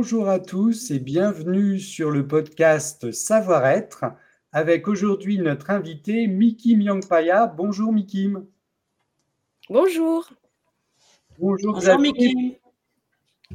[0.00, 4.04] Bonjour à tous et bienvenue sur le podcast Savoir-être
[4.52, 7.46] avec aujourd'hui notre invité Mikim Yangpaya.
[7.46, 8.46] Bonjour Mikim.
[9.68, 10.30] Bonjour.
[11.40, 11.96] Bonjour, Bonjour.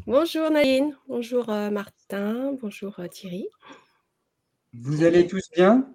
[0.07, 0.97] Bonjour Naïne.
[1.07, 2.53] Bonjour euh, Martin.
[2.59, 3.47] Bonjour euh, Thierry.
[4.73, 5.87] Vous allez tous bien?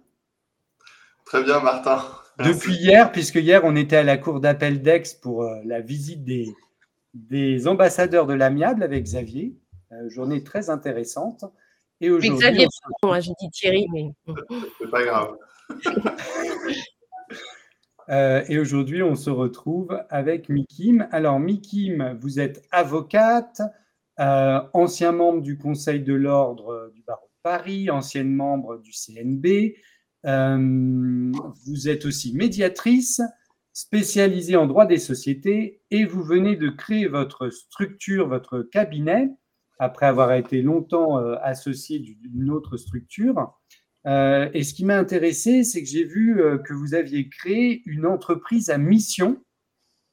[1.25, 2.01] Très bien Martin.
[2.39, 6.23] Depuis hier, puisque hier on était à la cour d'appel d'Aix pour euh, la visite
[6.23, 6.55] des,
[7.13, 9.57] des ambassadeurs de l'amiable avec Xavier.
[9.91, 11.45] Euh, journée très intéressante.
[12.01, 12.69] Et aujourd'hui,
[13.03, 14.13] moi j'ai dit Thierry, mais
[14.79, 15.37] c'est pas grave.
[18.11, 21.07] Euh, et aujourd'hui, on se retrouve avec Mikim.
[21.13, 23.63] Alors, Mikim, vous êtes avocate,
[24.19, 29.77] euh, ancien membre du Conseil de l'Ordre du barreau de Paris, ancienne membre du CNB.
[30.25, 33.23] vous êtes aussi médiatrice,
[33.73, 39.31] spécialisée en droit des sociétés, et vous venez de créer votre structure, votre cabinet
[39.81, 43.60] après avoir été longtemps euh, associé d'une autre structure.
[44.07, 47.83] Euh, et ce qui m'a intéressé, c'est que j'ai vu euh, que vous aviez créé
[47.87, 49.43] une entreprise à mission.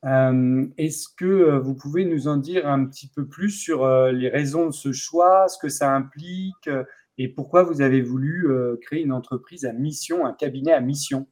[0.04, 4.72] Est-ce que vous pouvez nous en dire un petit peu plus sur les raisons de
[4.72, 6.70] ce choix, ce que ça implique
[7.18, 8.48] et pourquoi vous avez voulu
[8.84, 11.28] créer une entreprise à mission, un cabinet à mission?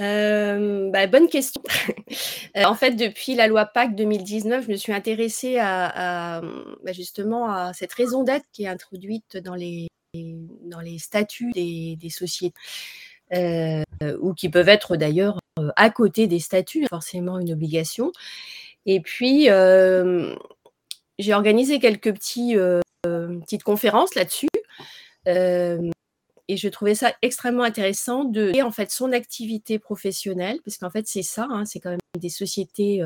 [0.00, 1.62] Euh, bah, bonne question.
[2.54, 6.42] Euh, en fait, depuis la loi PAC 2019, je me suis intéressée à,
[6.84, 12.10] bah, justement à cette raison d'être qui est introduite dans les, dans les statuts des,
[12.10, 12.54] sociétés,
[13.32, 13.82] euh,
[14.20, 15.38] ou qui peuvent être d'ailleurs
[15.76, 18.12] à côté des statuts, forcément une obligation.
[18.84, 19.44] Et puis,
[21.18, 22.56] j'ai organisé quelques petits,
[23.02, 24.48] petites conférences là-dessus
[26.48, 31.06] et je trouvais ça extrêmement intéressant de en fait son activité professionnelle, parce qu'en fait
[31.06, 33.02] c'est ça, hein, c'est quand même des sociétés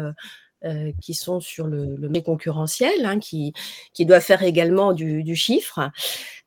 [0.67, 3.53] euh, euh, qui sont sur le, le concurrentiel, hein, qui,
[3.93, 5.91] qui doivent faire également du, chiffre.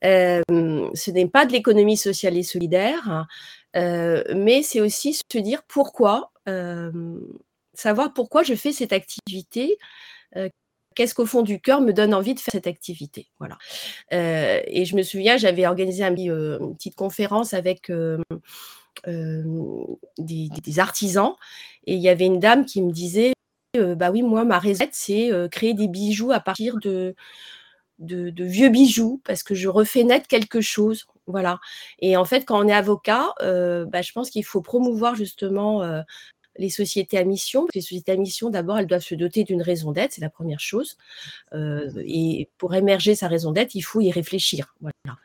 [0.04, 3.28] Euh, ce n'est pas de l'économie sociale et solidaire,
[3.74, 6.32] mais c'est aussi se dire pourquoi,
[7.74, 9.78] savoir pourquoi je fais cette activité
[11.00, 13.58] qu'est-ce qu'au fond du cœur me donne envie de faire cette activité Voilà.
[14.12, 18.18] Euh, et je me souviens, j'avais organisé euh, une petite conférence avec euh,
[20.18, 21.36] des, artisans
[21.86, 23.32] et il y avait une dame qui me disait
[23.76, 27.16] Bah oui, moi, ma raison, c'est créer des bijoux à partir de,
[28.00, 31.06] de, vieux bijoux parce que je refais naître quelque chose.
[31.28, 31.60] Voilà.
[32.00, 36.04] Et en fait, quand on est avocat, bah, je pense qu'il faut promouvoir justement
[36.60, 37.66] les sociétés à mission.
[37.74, 40.60] Les sociétés à mission, d'abord, elles doivent se doter d'une raison d'être, c'est la première
[40.60, 40.98] chose.
[41.54, 44.76] Euh, et pour émerger sa raison d'être, il faut y réfléchir.
[44.82, 45.18] Voilà.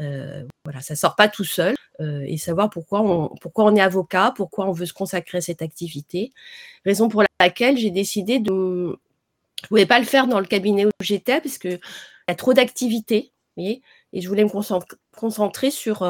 [0.00, 3.80] Euh, voilà, ça sort pas tout seul euh, et savoir pourquoi on, pourquoi on est
[3.80, 6.32] avocat, pourquoi on veut se consacrer à cette activité.
[6.84, 8.98] Raison pour laquelle j'ai décidé de,
[9.62, 11.78] je voulais pas le faire dans le cabinet où j'étais parce que y
[12.26, 13.80] a trop d'activités, et
[14.12, 14.50] je voulais me
[15.16, 16.04] concentrer sur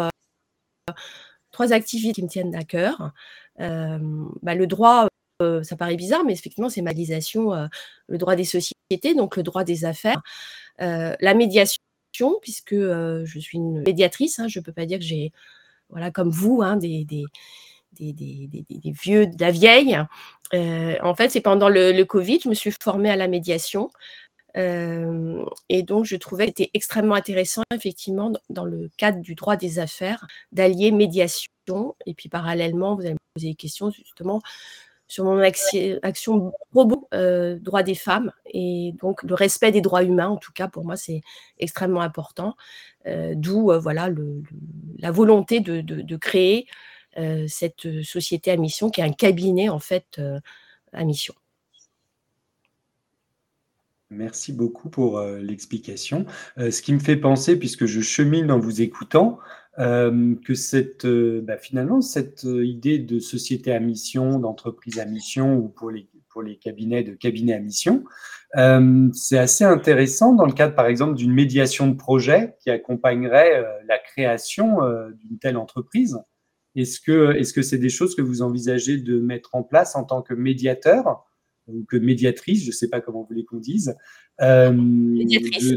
[1.53, 3.13] trois activités qui me tiennent à cœur.
[3.59, 5.09] Bah, le droit,
[5.41, 9.85] ça paraît bizarre, mais effectivement, c'est ma le droit des sociétés, donc le droit des
[9.85, 10.23] affaires,
[10.79, 11.83] la médiation,
[12.43, 15.33] puisque je suis une médiatrice, hein, je ne peux pas dire que j'ai,
[15.91, 17.25] voilà, comme vous, hein, des, des
[17.99, 19.99] des, vieux, de la vieille.
[20.53, 23.91] en fait, c'est pendant le, le, Covid, je me suis formée à la médiation.
[24.55, 29.79] et donc, je trouvais que c'était extrêmement intéressant, effectivement, dans le cadre du droit des
[29.79, 31.49] affaires, d'allier médiation
[32.07, 34.41] et puis parallèlement, vous allez me poser des questions justement
[35.09, 40.29] sur mon action robot euh, droit des femmes et donc le respect des droits humains
[40.29, 41.23] en tout cas pour moi c'est
[41.59, 42.57] extrêmement important
[43.07, 44.09] euh, d'où euh, voilà
[44.99, 46.67] la volonté de, créer
[47.49, 50.21] cette société à mission qui est un cabinet en fait
[50.93, 51.35] à mission.
[54.11, 56.27] Merci beaucoup pour l'explication.
[56.59, 59.39] ce qui me fait penser, puisque je chemine en vous écoutant,
[59.79, 65.05] euh, que cette, euh, bah, finalement, cette euh, idée de société à mission, d'entreprise à
[65.05, 68.05] mission, ou pour les, pour les cabinets de cabinet à mission,
[69.13, 73.99] c'est assez intéressant dans le cadre, par exemple, d'une médiation de projet qui accompagnerait la
[73.99, 74.79] création
[75.19, 76.19] d'une telle entreprise.
[76.75, 80.05] Est-ce que est-ce que c'est des choses que vous envisagez de mettre en place en
[80.05, 81.27] tant que médiateur
[81.67, 83.95] ou que médiatrice, je ne sais pas comment vous voulez qu'on dise,
[84.41, 85.75] médiatrice.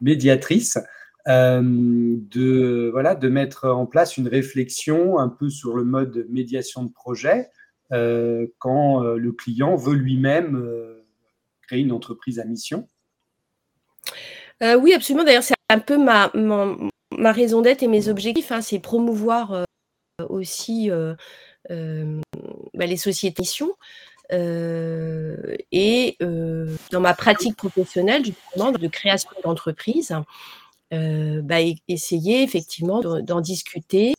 [0.00, 0.78] médiatrice?
[1.26, 6.92] De, voilà, de mettre en place une réflexion un peu sur le mode médiation de
[6.92, 7.48] projet
[7.90, 10.66] quand le client veut lui-même
[11.62, 12.88] créer une entreprise à mission
[14.60, 15.24] Oui, absolument.
[15.24, 18.52] D'ailleurs, c'est un peu ma, ma, raison d'être et mes objectifs.
[18.52, 18.62] Hein.
[18.62, 19.64] c'est promouvoir
[20.28, 20.90] aussi
[21.68, 23.76] bah, les sociétés mission.
[24.30, 30.12] et dans ma pratique professionnelle, justement, de création d'entreprise,
[31.42, 31.56] bah,
[31.88, 34.14] essayer effectivement d'en discuter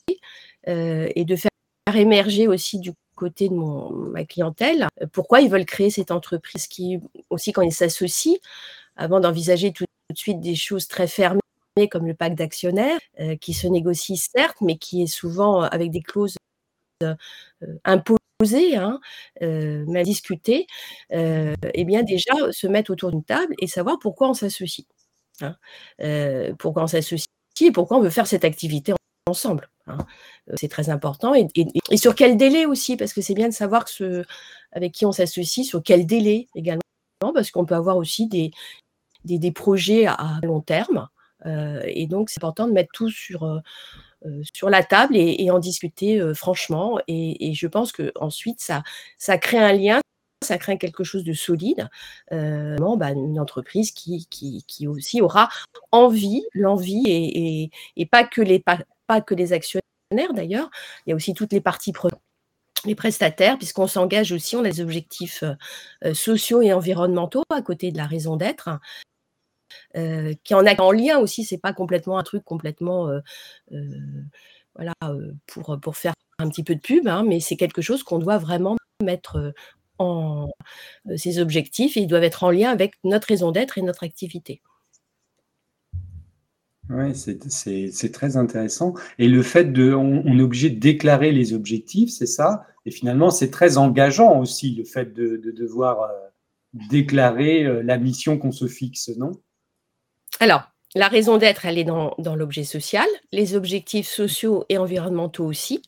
[0.68, 1.50] et de faire
[1.96, 7.00] émerger aussi du côté de mon, ma clientèle pourquoi ils veulent créer cette entreprise qui
[7.30, 8.38] aussi quand ils s'associent
[8.98, 11.42] avant d'envisager tout de suite des choses très fermées
[11.92, 13.00] comme le pacte d'actionnaires
[13.42, 16.36] qui se négocie certes mais qui est souvent avec des clauses
[17.84, 19.00] imposées hein,
[19.42, 20.68] mal discutées
[21.12, 24.86] et bien déjà se mettre autour d'une table et savoir pourquoi on s'associe
[25.42, 25.56] Hein,
[26.60, 27.26] pourquoi on s'associe
[27.62, 28.94] et pourquoi on veut faire cette activité
[29.28, 29.70] ensemble.
[29.88, 29.98] Hein.
[30.56, 31.34] C'est très important.
[31.34, 31.48] Et,
[31.98, 33.86] sur quel délai aussi, parce que c'est bien de savoir
[34.72, 36.82] avec qui on s'associe, sur quel délai également,
[37.34, 41.08] parce qu'on peut avoir aussi des, projets à, long terme.
[41.46, 43.62] et donc, c'est important de mettre tout sur,
[44.64, 47.00] la table et, en discuter franchement.
[47.08, 48.70] Et, je pense qu'ensuite,
[49.18, 50.02] ça crée un lien,
[50.46, 51.90] ça crée quelque chose de solide,
[52.32, 54.28] euh, bah, une entreprise qui,
[54.88, 55.50] aussi aura
[55.92, 60.70] envie, l'envie, et, pas, que les, actionnaires d'ailleurs,
[61.06, 62.22] il y a aussi toutes les parties prenantes
[62.86, 65.44] les prestataires, puisqu'on s'engage aussi, on a des objectifs
[66.04, 68.70] euh, sociaux et environnementaux à côté de la raison d'être,
[69.98, 73.10] euh, qui en a en lien aussi, c'est pas complètement un truc complètement
[74.76, 74.94] voilà,
[75.48, 78.38] pour, pour faire un petit peu de pub, hein, mais c'est quelque chose qu'on doit
[78.38, 79.54] vraiment mettre
[79.98, 80.50] en
[81.16, 84.62] ces objectifs et ils doivent être en lien avec notre raison d'être et notre activité.
[86.90, 88.94] Oui, c'est très intéressant.
[89.18, 92.68] Et le fait de, on, est obligé de déclarer les objectifs, c'est ça?
[92.86, 96.12] Et finalement, c'est très engageant aussi, le fait de, devoir
[96.74, 99.32] déclarer la mission qu'on se fixe, non?
[100.40, 105.46] Alors, la raison d'être, elle est dans, dans l'objet social, les objectifs sociaux et environnementaux
[105.46, 105.82] aussi.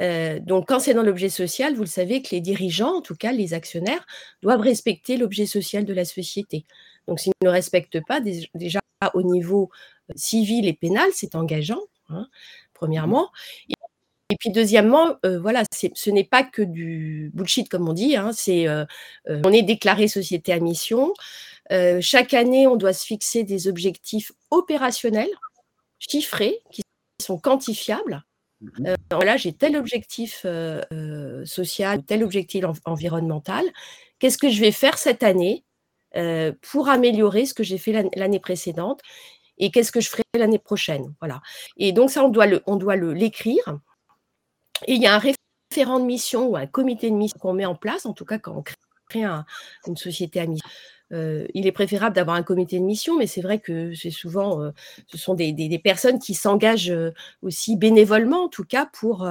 [0.00, 3.16] Euh, donc, quand c'est dans l'objet social, vous le savez que les dirigeants, en tout
[3.16, 4.06] cas les actionnaires,
[4.42, 6.64] doivent respecter l'objet social de la société.
[7.06, 8.80] Donc, s'ils ne respectent pas, déjà
[9.14, 9.70] au niveau
[10.10, 12.28] euh, civil et pénal, c'est engageant, hein,
[12.74, 13.30] premièrement.
[14.32, 18.16] Et puis deuxièmement, euh, voilà, ce n'est pas que du bullshit comme on dit.
[18.16, 18.30] Hein,
[19.26, 21.12] on est déclaré société à mission.
[22.00, 25.30] chaque année, on doit se fixer des objectifs opérationnels,
[25.98, 26.82] chiffrés, qui
[27.20, 28.24] sont quantifiables.
[28.60, 33.64] Mmh euh, j'ai tel objectif euh, euh, social, tel objectif environnemental.
[34.18, 35.64] Qu'est-ce que je vais faire cette année
[36.60, 39.00] pour améliorer ce que j'ai fait l'année précédente
[39.58, 41.14] et qu'est-ce que je ferai l'année prochaine?
[41.20, 41.40] Voilà.
[41.76, 43.78] Et donc ça, on doit on doit l'écrire.
[44.86, 47.64] Et il y a un référent de mission ou un comité de mission qu'on met
[47.66, 48.64] en place, en tout cas quand on
[49.08, 49.24] crée
[49.86, 50.68] une société à mission
[51.10, 54.70] il est préférable d'avoir un comité de mission, mais c'est vrai que c'est souvent,
[55.06, 56.92] ce sont des, personnes qui s'engagent
[57.42, 59.28] aussi bénévolement, en tout cas, pour,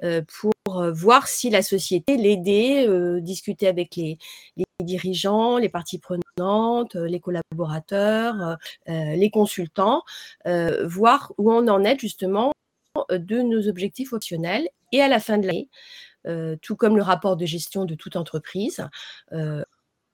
[0.00, 2.88] pour voir si la société l'aider,
[3.20, 4.18] discuter avec les,
[4.80, 10.02] dirigeants, les parties prenantes, les collaborateurs, les consultants,
[10.44, 12.52] voir où on en est justement
[13.10, 14.68] de nos objectifs optionnels.
[14.92, 15.68] Et à la fin de l'année,
[16.60, 18.86] tout comme le rapport de gestion de toute entreprise,
[19.32, 19.64] euh,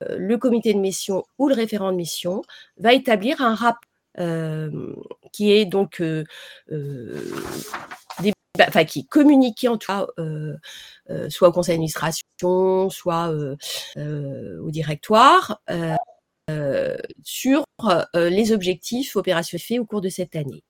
[0.07, 2.41] le comité de mission ou le référent de mission
[2.77, 3.81] va établir un rapport
[4.19, 4.95] euh,
[5.31, 6.23] qui est donc euh,
[8.59, 10.07] enfin, qui est communiqué en tout cas
[11.29, 13.31] soit au conseil d'administration, soit
[13.97, 15.61] au directoire
[17.23, 17.63] sur
[18.15, 20.63] les objectifs opérationnels faits au cours de cette année.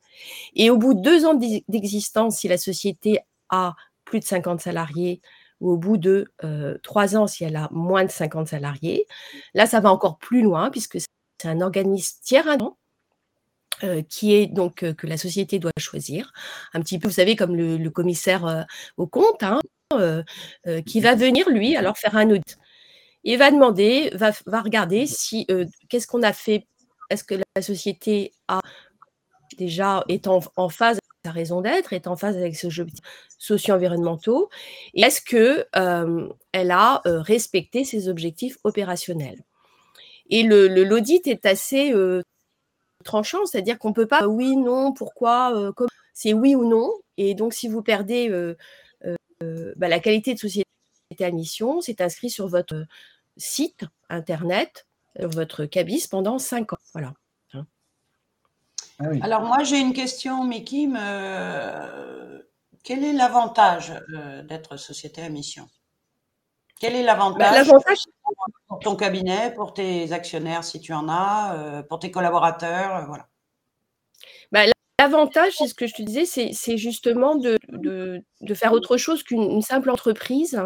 [0.55, 3.19] Et au bout de deux ans d'existence, si la société
[3.49, 5.21] a plus de 50 salariés,
[5.59, 6.31] au bout de
[6.83, 9.05] trois ans, si elle a moins de 50 salariés.
[9.53, 12.47] Là, ça va encore plus loin, puisque c'est un organisme tiers
[13.83, 16.31] euh, qui est donc que la société doit choisir.
[16.73, 18.65] Un petit peu, vous savez, comme le, commissaire
[18.97, 19.59] au compte, hein,
[20.85, 22.57] qui va venir, lui, alors faire un audit.
[23.23, 25.45] Il va demander, va, va regarder si
[25.89, 26.67] qu'est-ce qu'on a fait,
[27.09, 28.59] est-ce que la société a
[29.57, 30.99] déjà est en phase
[31.31, 33.03] raison d'être, est en phase avec ses objectifs
[33.37, 34.49] socio-environnementaux
[34.93, 35.65] Et est-ce qu'elle
[36.51, 39.43] elle a respecté ses objectifs opérationnels?
[40.29, 41.93] Et le, l'audit est assez
[43.03, 45.73] tranchant, c'est-à-dire qu'on peut pas oui, non, pourquoi,
[46.13, 46.91] c'est oui ou non.
[47.17, 48.29] Et donc, si vous perdez
[49.41, 50.67] bah, la qualité de société
[51.19, 52.85] à mission, c'est inscrit sur votre
[53.37, 54.85] site internet,
[55.19, 56.79] votre cabis pendant cinq ans.
[56.93, 57.13] Voilà.
[58.99, 60.87] Ah Alors moi j'ai une question, Mickey.
[62.83, 65.67] quel est l'avantage euh, d'être société à mission?
[66.79, 67.77] Quel est l'avantage bah,
[68.67, 73.05] pour ton cabinet, pour tes actionnaires si tu en as, euh, pour tes collaborateurs euh,
[73.05, 73.27] voilà.
[74.51, 74.61] Bah,
[74.97, 77.57] l'avantage, c'est ce que je te disais, c'est justement de,
[78.53, 80.61] faire autre chose qu'une simple entreprise.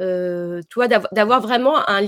[0.00, 2.02] Euh, toi, d'avoir vraiment un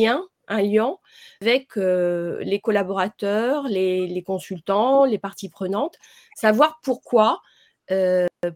[0.00, 0.96] lien, un lien
[1.40, 5.96] avec les collaborateurs, les, consultants, les parties prenantes,
[6.36, 7.40] savoir pourquoi,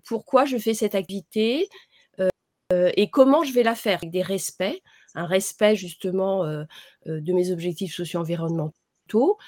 [0.04, 1.68] pourquoi je fais cette activité,
[2.72, 4.82] euh, et comment je vais la faire avec des respects,
[5.14, 6.64] un respect justement euh,
[7.06, 9.38] euh, de mes objectifs socio-environnementaux,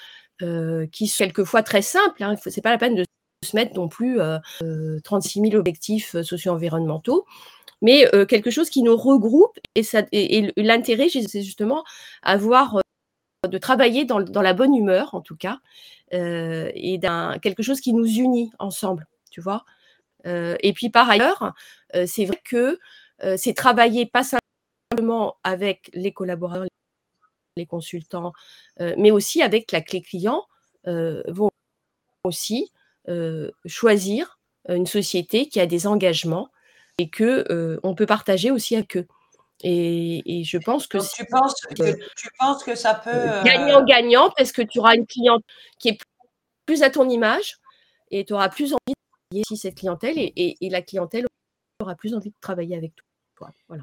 [0.91, 2.23] qui sont quelquefois très simples.
[2.23, 3.05] Hein, Ce n'est pas la peine de
[3.45, 4.19] se mettre non plus
[5.03, 7.27] 36 000 objectifs socio-environnementaux,
[7.81, 9.57] mais quelque chose qui nous regroupe.
[9.75, 11.83] Et, et, l'intérêt, c'est justement
[12.21, 12.81] avoir
[13.49, 15.59] de travailler dans, la bonne humeur, en tout cas,
[16.11, 19.65] et d'un quelque chose qui nous unit ensemble, tu vois.
[20.25, 21.53] et puis par ailleurs,
[22.05, 22.79] c'est vrai que
[23.23, 26.67] euh, c'est travailler pas simplement avec les collaborateurs,
[27.55, 28.33] les consultants,
[28.79, 30.45] euh, mais aussi avec la clé client,
[30.87, 31.51] euh, vont
[32.23, 32.71] aussi
[33.65, 36.51] choisir une société qui a des engagements
[37.01, 39.07] et que on peut partager aussi avec eux.
[39.63, 44.61] Et, je pense que, tu penses que, tu penses que ça peut gagnant-gagnant parce que
[44.61, 45.43] tu auras une cliente
[45.77, 45.99] qui est
[46.65, 47.57] plus à ton image
[48.09, 51.25] et tu auras plus envie de travailler cette clientèle et, et, la clientèle
[51.79, 53.05] aura plus envie de travailler avec toi.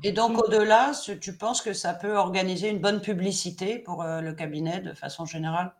[0.05, 4.33] Et donc, au-delà, tu penses que ça peut organiser une bonne publicité pour euh, le
[4.33, 5.75] cabinet de façon générale?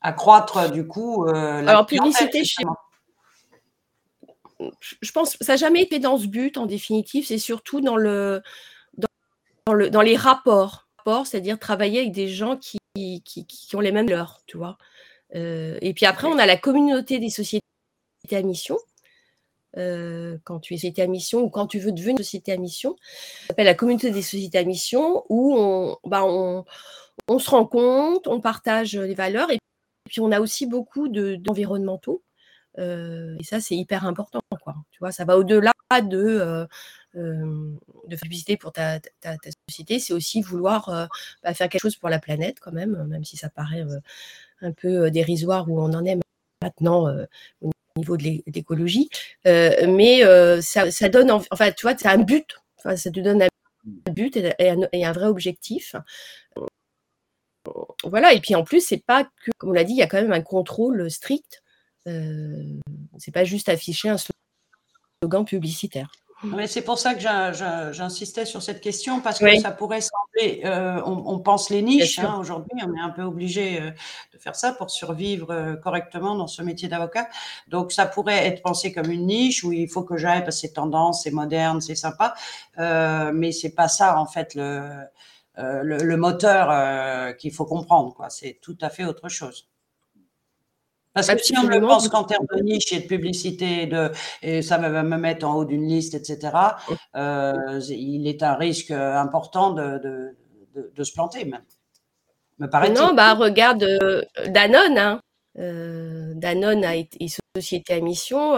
[0.00, 2.54] Accroître, du coup, euh, la Alors, publicité, je
[5.12, 7.26] pense que ça n'a jamais été dans ce but, en définitive.
[7.26, 8.42] C'est surtout dans, le,
[8.96, 10.86] dans, le, dans les rapports,
[11.24, 12.80] c'est-à-dire travailler avec des gens qui,
[13.74, 14.08] ont les mêmes
[14.56, 14.78] vois.
[15.34, 17.62] Euh, et puis après, on a la communauté des sociétés
[18.32, 18.76] à mission
[19.76, 22.96] euh, quand tu es société à mission ou quand tu veux devenir société à mission.
[23.42, 26.22] Ça s'appelle la communauté des sociétés à mission où on, bah
[27.38, 29.58] se rend compte, on partage les valeurs et
[30.08, 32.22] puis on a aussi beaucoup d'environnementaux.
[32.78, 34.40] Et ça, c'est hyper important.
[34.62, 34.76] Quoi.
[34.90, 36.66] Tu vois, ça va au-delà de, euh,
[37.16, 37.72] euh
[38.08, 39.36] de publicité pour ta, ta,
[39.68, 39.98] société.
[39.98, 41.08] C'est aussi vouloir
[41.42, 43.84] bah, faire quelque chose pour la planète quand même, même si ça paraît
[44.62, 46.18] un peu dérisoire où on en est
[46.62, 47.08] maintenant
[47.96, 49.10] niveau de l'écologie.
[49.46, 52.56] Euh, mais euh, ça, ça, donne, enfin, tu vois, c'est un but.
[52.94, 55.96] Ça te donne un but et, un, vrai objectif.
[58.04, 60.06] Voilà, et puis en plus, c'est pas que, comme on l'a dit, il y a
[60.06, 61.62] quand même un contrôle strict.
[62.06, 62.62] Euh,
[63.18, 64.16] c'est pas juste afficher un
[65.22, 66.10] slogan publicitaire
[66.66, 67.20] c'est pour ça que
[67.92, 72.36] j'insistais sur cette question, parce que ça pourrait sembler, euh, on, pense les niches, hein,
[72.38, 73.90] aujourd'hui, on est un peu obligé euh,
[74.34, 77.28] de faire ça pour survivre euh, correctement dans ce métier d'avocat.
[77.68, 80.68] Donc, ça pourrait être pensé comme une niche où il faut que j'aille parce que
[80.68, 82.34] c'est tendance, c'est moderne, c'est sympa,
[82.78, 85.06] mais c'est pas ça, en fait, le,
[85.56, 88.14] le moteur qu'il faut comprendre.
[88.28, 89.68] C'est tout à fait autre chose.
[91.16, 94.60] Parce que si on ne pense qu'en termes de niche et de publicité, de, et
[94.60, 96.54] ça va me mettre en haut d'une liste, etc.,
[97.16, 99.98] euh, il est un risque important de,
[100.74, 101.64] de, de, se planter, même.
[102.58, 104.98] Me paraît non, bah regarde euh, Danone.
[104.98, 105.20] Hein.
[105.58, 108.52] Euh, Danone a été société à mission.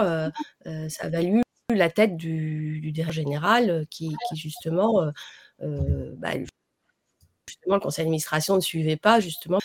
[0.65, 1.41] ça a valu
[1.73, 5.01] la tête du, du directeur général qui, qui justement,
[5.61, 6.31] bah,
[7.47, 9.59] justement, le conseil d'administration ne suivait pas justement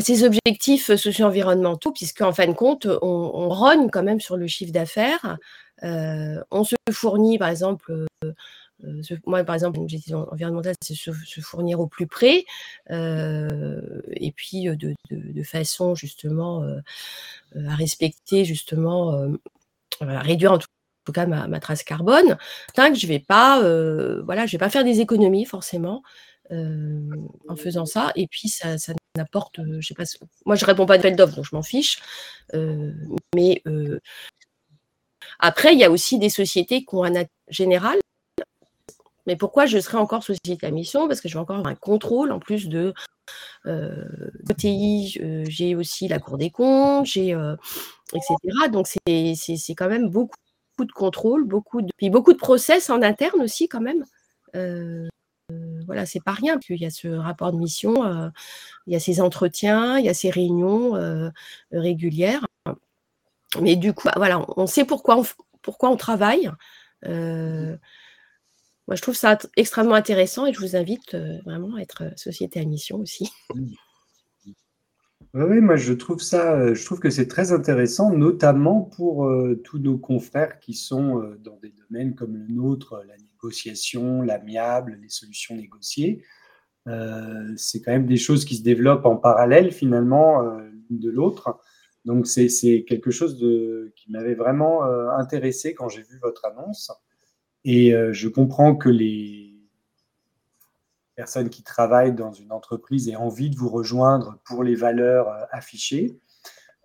[0.00, 5.38] ces objectifs socio-environnementaux, puisqu'en fin de compte, on, rogne quand même sur le chiffre d'affaires.
[5.82, 8.32] Euh, on se fournit, par exemple, euh,
[8.84, 12.44] euh, moi, par exemple, l'objectif environnemental, c'est se, fournir au plus près,
[12.90, 16.64] et puis de, façon justement
[17.54, 19.28] à respecter, justement,
[20.00, 22.38] à réduire en tout cas ma, trace carbone.
[22.74, 23.60] Tant que je vais pas,
[24.22, 26.02] voilà, vais pas faire des économies forcément.
[26.50, 28.12] en faisant ça.
[28.16, 30.04] Et puis, ça, ça n'apporte, euh, je sais pas,
[30.46, 32.00] moi je réponds pas de d'offres, donc je m'en fiche.
[32.54, 32.92] Euh,
[33.34, 34.00] mais euh,
[35.38, 37.98] après, il y a aussi des sociétés qui ont un général.
[39.26, 41.06] Mais pourquoi je serai encore société à mission?
[41.06, 42.92] Parce que je vais encore avoir un contrôle en plus de
[43.66, 44.08] euh,
[45.48, 47.30] j'ai aussi la Cour des comptes, j'ai
[48.12, 48.36] etc.
[48.70, 50.36] Donc c'est quand même beaucoup,
[50.76, 54.04] beaucoup, de contrôle, beaucoup de puis beaucoup de process en interne aussi quand même.
[55.52, 56.58] Euh, voilà, c'est pas rien.
[56.58, 58.28] Puis il y a ce rapport de mission, euh,
[58.86, 61.30] il y a ces entretiens, il y a ces réunions euh,
[61.70, 62.46] régulières.
[63.60, 65.24] Mais du coup, bah, voilà, on sait pourquoi on,
[65.60, 66.50] pourquoi on travaille.
[67.04, 72.64] moi, je trouve ça extrêmement intéressant et je vous invite vraiment à être société à
[72.64, 73.30] mission aussi.
[75.34, 79.30] Oui, moi je trouve ça, je trouve que c'est très intéressant, notamment pour
[79.64, 83.02] tous nos confrères qui sont dans des domaines comme le nôtre,
[83.42, 86.24] négociation, l'amiable, les solutions négociées.
[87.56, 90.42] c'est quand même des choses qui se développent en parallèle finalement
[90.88, 91.58] l'une de l'autre.
[92.04, 93.36] Donc c'est quelque chose
[93.96, 94.84] qui m'avait vraiment
[95.16, 96.92] intéressé quand j'ai vu votre annonce.
[97.64, 99.52] Et je comprends que les
[101.14, 105.44] personnes qui travaillent dans une entreprise aient envie de vous rejoindre pour les valeurs euh,
[105.50, 106.18] affichées.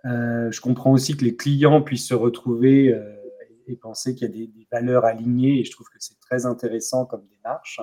[0.06, 3.16] Euh, je comprends aussi que les clients puissent se retrouver euh,
[3.68, 7.06] et penser qu'il y a des, valeurs alignées et je trouve que c'est très intéressant
[7.06, 7.80] comme démarche.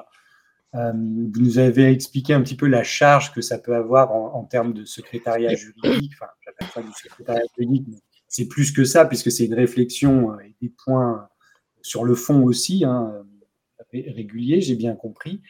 [0.73, 4.73] vous nous avez expliqué un petit peu la charge que ça peut avoir en, termes
[4.73, 6.13] de secrétariat juridique.
[6.15, 7.99] Enfin, j'appelle ça du secrétariat juridique, mais
[8.29, 11.29] c'est plus que ça puisque c'est une réflexion et des points
[11.83, 13.25] sur le fond aussi, hein,
[13.93, 15.43] réguliers, j'ai bien compris.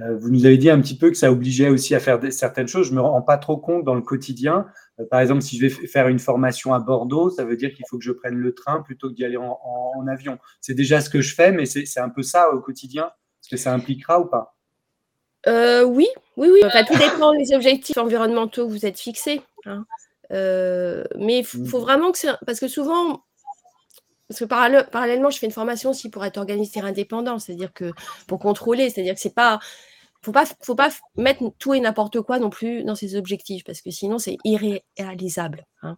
[0.00, 2.68] Euh, vous nous avez dit un petit peu que ça obligeait aussi à faire certaines
[2.68, 2.86] choses.
[2.86, 4.66] Je ne me rends pas trop compte dans le quotidien.
[5.00, 7.84] Euh, par exemple, si je vais faire une formation à Bordeaux, ça veut dire qu'il
[7.88, 10.38] faut que je prenne le train plutôt que d'y aller en, avion.
[10.60, 13.06] C'est déjà ce que je fais, mais c'est un peu ça au quotidien.
[13.42, 14.56] Est-ce que ça impliquera ou pas?
[15.46, 16.60] Euh, Oui, oui, oui.
[16.64, 19.42] Enfin, tout dépend des objectifs environnementaux que vous êtes fixés.
[19.66, 19.84] Hein.
[20.30, 21.82] mais il faut, faut, mmh.
[21.82, 22.28] vraiment que c'est.
[22.46, 23.22] Parce que souvent,
[24.28, 27.92] parce que parallèlement, je fais une formation aussi pour être organisateur indépendant, c'est-à-dire que
[28.26, 29.58] pour contrôler, c'est-à-dire que c'est pas,
[30.20, 33.80] faut pas, faut pas mettre tout et n'importe quoi non plus dans ses objectifs, parce
[33.80, 35.66] que sinon c'est irréalisable.
[35.82, 35.96] Hein.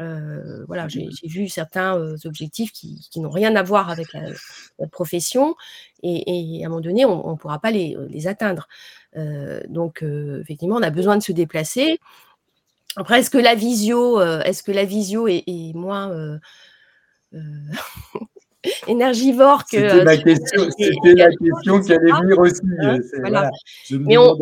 [0.00, 5.54] Euh, voilà, j'ai vu certains euh, objectifs qui, n'ont rien à voir avec la, profession,
[6.02, 8.68] et, à un moment donné, on ne pourra pas les, atteindre.
[9.16, 11.98] Euh, donc, effectivement, on a besoin de se déplacer.
[12.96, 16.38] Après, est-ce que la visio, est-ce que la visio est moins
[18.86, 19.88] énergivore que.
[19.88, 22.60] C'était la question, c'était la question qui allait venir aussi.
[22.80, 23.50] Hein, voilà.
[23.90, 24.36] mais on,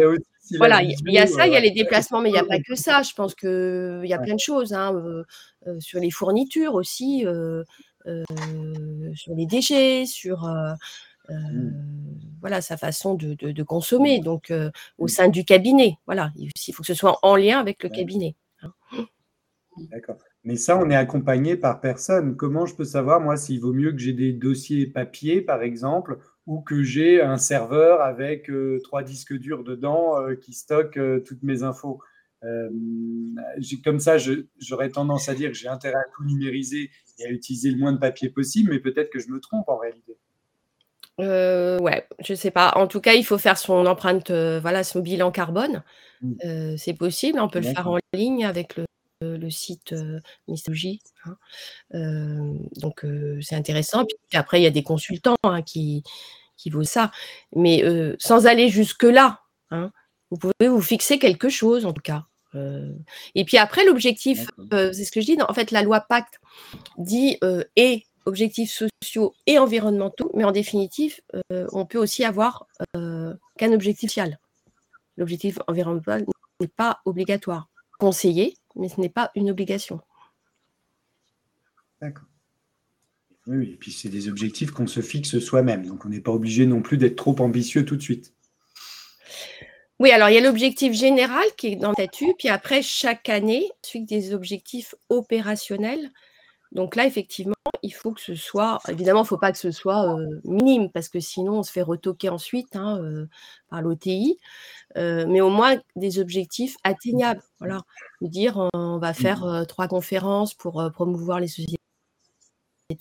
[0.58, 2.60] voilà, il y a ça, il y a les déplacements, mais il n'y a pas
[2.60, 3.02] que ça.
[3.02, 5.24] Je pense qu'il y a plein de choses hein, euh,
[5.66, 7.24] euh, sur les fournitures aussi,
[8.04, 10.46] sur les déchets, sur
[11.28, 11.70] mmh.
[12.40, 14.20] voilà sa façon de, de, consommer.
[14.20, 14.52] Donc
[14.98, 15.08] au mmh.
[15.08, 18.36] sein du cabinet, voilà, il faut que ce soit en lien avec le cabinet.
[18.62, 18.72] Hein.
[19.90, 20.18] D'accord.
[20.44, 22.36] Mais ça, on est accompagné par personne.
[22.36, 26.18] Comment je peux savoir, moi, s'il vaut mieux que j'ai des dossiers papier, par exemple,
[26.46, 31.20] ou que j'ai un serveur avec euh, trois disques durs dedans euh, qui stockent euh,
[31.20, 32.00] toutes mes infos?
[33.82, 37.70] Comme ça, j'aurais tendance à dire que j'ai intérêt à tout numériser et à utiliser
[37.70, 40.18] le moins de papier possible, mais peut-être que je me trompe en réalité.
[41.18, 42.72] ouais, je sais pas.
[42.76, 45.82] En tout cas, il faut faire son empreinte, voilà, son bilan carbone.
[46.20, 46.76] Mmh.
[46.76, 48.84] c'est possible, on peut le faire en ligne avec le,
[49.24, 50.20] le site euh,
[51.24, 51.36] hein.
[52.76, 53.06] donc
[53.40, 54.04] c'est intéressant.
[54.04, 56.02] Puis après, il y a des consultants hein, qui,
[56.56, 57.10] qui vaut ça.
[57.54, 57.82] Mais
[58.18, 59.90] sans aller jusque-là, hein,
[60.30, 62.24] vous pouvez vous fixer quelque chose en tout cas.
[63.34, 66.40] et puis après, l'objectif, c'est ce que je dis, en fait, la loi Pacte
[66.98, 67.38] dit
[67.76, 68.70] et objectifs
[69.02, 74.38] sociaux et environnementaux, mais en définitive, on peut aussi avoir qu'un objectif social.
[75.16, 76.24] L'objectif environnemental
[76.60, 77.68] n'est pas obligatoire.
[77.98, 80.00] Conseillé, mais ce n'est pas une obligation.
[82.00, 82.24] D'accord.
[83.46, 86.64] Oui, et puis c'est des objectifs qu'on se fixe soi-même, donc on n'est pas obligé
[86.64, 88.32] non plus d'être trop ambitieux tout de suite.
[90.00, 93.28] Oui, alors il y a l'objectif général qui est dans le statut, puis après, chaque
[93.28, 96.10] année, suite des objectifs opérationnels.
[96.74, 99.70] Donc là, effectivement, il faut que ce soit, évidemment, il ne faut pas que ce
[99.70, 103.26] soit euh, minime, parce que sinon, on se fait retoquer ensuite hein, euh,
[103.70, 104.38] par l'OTI,
[104.96, 107.42] euh, mais au moins des objectifs atteignables.
[107.60, 107.82] Voilà,
[108.20, 109.66] dire, on va faire mmh.
[109.66, 111.78] trois conférences pour promouvoir les sociétés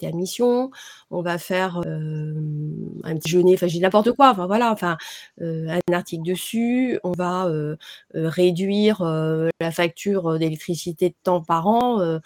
[0.03, 0.71] à mission,
[1.11, 4.97] on va faire un petit déjeuner, enfin j'ai n'importe quoi, enfin voilà, enfin
[5.41, 7.51] un article dessus, on va
[8.13, 9.03] réduire
[9.59, 12.19] la facture d'électricité de temps par an,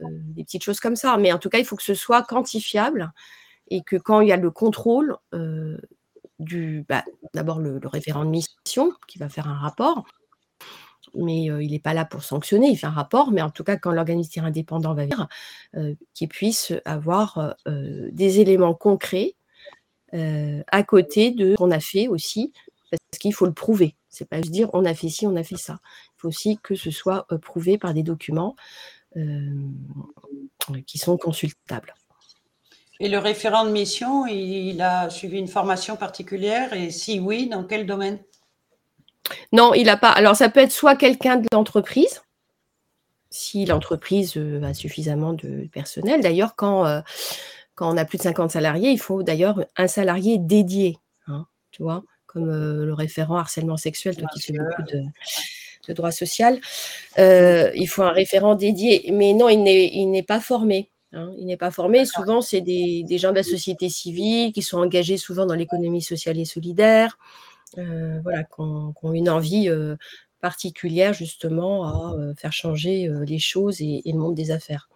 [0.00, 1.16] des petites choses comme ça.
[1.16, 3.12] Mais en tout cas, il faut que ce soit quantifiable
[3.68, 5.16] et que quand il y a le contrôle
[6.38, 10.04] du, bah, d'abord le, référent de mission qui va faire un rapport,
[11.14, 13.76] mais il n'est pas là pour sanctionner, il fait un rapport, mais en tout cas,
[13.76, 15.28] quand l'organisme indépendant va venir,
[16.14, 19.34] qu'il puisse avoir des éléments concrets
[20.12, 22.52] à côté de ce qu'on a fait aussi,
[22.90, 23.96] parce qu'il faut le prouver.
[24.08, 25.80] C'est pas juste dire on a fait ci, on a fait ça.
[25.82, 28.56] Il faut aussi que ce soit prouvé par des documents
[30.86, 31.94] qui sont consultables.
[33.00, 37.64] Et le référent de mission, il a suivi une formation particulière et si oui, dans
[37.64, 38.20] quel domaine?
[39.52, 40.10] Non, il n'a pas.
[40.10, 42.22] Alors ça peut être soit quelqu'un de l'entreprise,
[43.30, 46.20] si l'entreprise a suffisamment de personnel.
[46.20, 47.02] D'ailleurs, quand,
[47.74, 51.82] quand on a plus de 50 salariés, il faut d'ailleurs un salarié dédié, hein, tu
[51.82, 55.02] vois, comme le référent harcèlement sexuel, toi qui fais beaucoup de
[55.88, 56.60] de droit social.
[57.18, 59.62] il faut un référent dédié, mais non, il
[60.10, 60.90] n'est pas formé.
[61.14, 61.30] Hein.
[61.36, 62.06] il n'est pas formé.
[62.06, 66.38] Souvent, c'est des, gens de la société civile qui sont engagés souvent dans l'économie sociale
[66.38, 67.18] et solidaire,
[67.76, 69.70] voilà, qui ont, une envie
[70.40, 74.88] particulière justement à faire changer les choses et, le monde des affaires.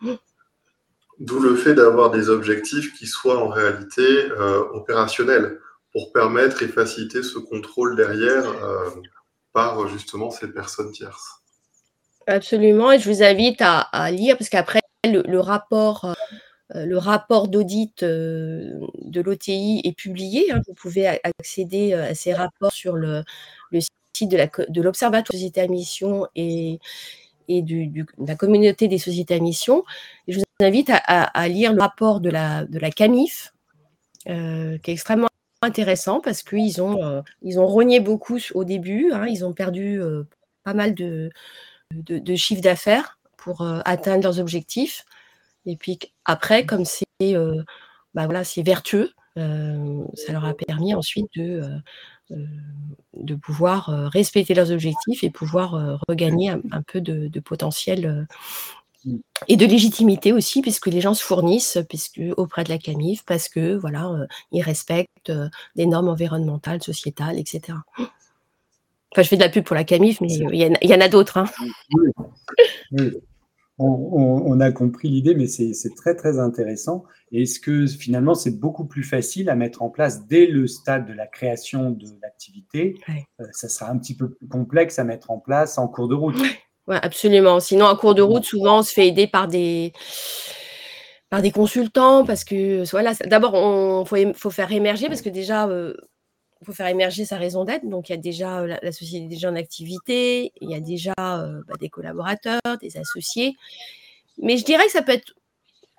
[1.18, 4.28] D'où le fait d'avoir des objectifs qui soient en réalité
[4.72, 5.58] opérationnels
[5.92, 8.44] pour permettre et faciliter ce contrôle derrière
[9.56, 11.40] par justement ces personnes tierces.
[12.26, 16.14] Absolument, et je vous invite à, lire, parce qu'après, le, rapport,
[16.74, 20.52] le rapport d'audit de l'OTI est publié.
[20.52, 20.60] Hein.
[20.68, 23.22] vous pouvez accéder à ces rapports sur le,
[24.12, 26.78] site de l'Observatoire de sociétés à mission et,
[27.48, 29.84] de la communauté des sociétés à mission.
[30.28, 33.54] je vous invite à, lire le rapport de la, de CAMIF,
[34.26, 35.28] qui est extrêmement
[35.62, 37.22] intéressant parce qu'ils ont, euh,
[37.56, 39.10] ont rogné beaucoup au début.
[39.12, 39.26] Hein.
[39.26, 40.24] ils ont perdu euh,
[40.64, 41.30] pas mal de,
[41.92, 45.04] de, chiffres d'affaires pour euh, atteindre leurs objectifs.
[45.64, 47.06] Et puis après, comme c'est
[48.14, 51.60] bah voilà, vertueux, ça leur a permis ensuite de,
[52.30, 58.26] de pouvoir respecter leurs objectifs et pouvoir regagner un, peu de potentiel
[59.48, 63.48] et de légitimité aussi, puisque les gens se fournissent puisque, auprès de la CAMIF, parce
[63.48, 67.78] que voilà, euh, ils respectent euh, des normes environnementales, sociétales, etc.
[67.98, 71.38] Enfin, je fais de la pub pour la CAMIF, mais il y, en a d'autres.
[71.38, 71.46] Hein.
[73.78, 77.04] On, a compris l'idée, mais c'est très très intéressant.
[77.30, 81.12] Est-ce que finalement c'est beaucoup plus facile à mettre en place dès le stade de
[81.12, 82.94] la création de l'activité?
[83.40, 86.14] Euh, Ça sera un petit peu plus complexe à mettre en place en cours de
[86.14, 86.36] route.
[86.86, 87.58] Ouais, absolument.
[87.60, 89.92] Sinon, en cours de route, souvent, on se fait aider par des,
[91.30, 93.54] par des consultants parce que voilà, d'abord,
[94.16, 95.94] il faut, faire émerger parce que déjà, il euh,
[96.64, 97.88] faut faire émerger sa raison d'être.
[97.88, 101.14] Donc, il y a déjà euh, la, société déjà en activité, il y a déjà
[101.18, 103.56] euh, bah, des collaborateurs, des associés.
[104.38, 105.34] Mais je dirais que ça peut être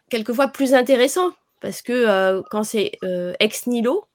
[0.10, 2.92] quelquefois plus intéressant parce que quand c'est
[3.40, 4.06] ex nihilo,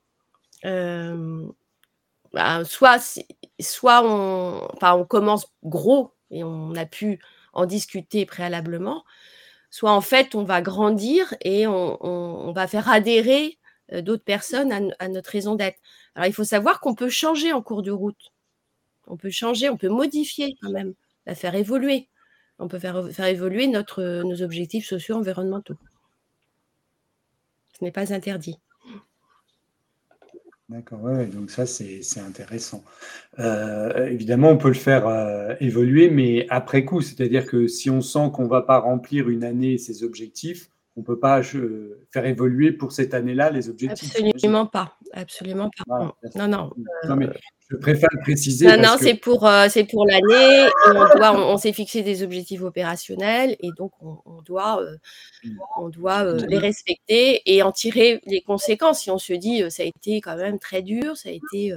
[2.32, 3.20] bah, soit,
[3.60, 7.20] soit on, on commence gros et on a pu
[7.52, 9.04] en discuter préalablement,
[9.70, 13.58] soit en fait on va grandir et on, va faire adhérer
[13.92, 15.78] euh, d'autres personnes à, notre raison d'être.
[16.14, 18.32] Alors il faut savoir qu'on peut changer en cours de route.
[19.06, 20.94] On peut changer, on peut modifier quand même,
[21.26, 22.08] la faire évoluer.
[22.58, 25.76] On peut faire, évoluer nos objectifs sociaux environnementaux.
[27.78, 28.58] Ce n'est pas interdit.
[30.72, 32.82] D'accord, ouais, donc ça c'est intéressant.
[33.38, 38.00] Euh, évidemment, on peut le faire euh, évoluer, mais après coup, c'est-à-dire que si on
[38.00, 42.24] sent qu'on ne va pas remplir une année ses objectifs, on ne peut pas faire
[42.24, 44.14] évoluer pour cette année-là les objectifs.
[44.16, 46.14] Absolument pas, absolument pas.
[46.36, 46.70] non, non.
[47.16, 47.32] mais euh,
[47.70, 48.66] je préfère le préciser.
[48.66, 50.68] Non, non, c'est pour, c'est pour l'année.
[50.86, 54.84] On, on, s'est fixé des objectifs opérationnels et donc on, doit,
[55.78, 56.46] on doit mmh.
[56.46, 59.00] les respecter et en tirer les conséquences.
[59.00, 61.72] Si on se dit ça a été quand même très dur, ça a été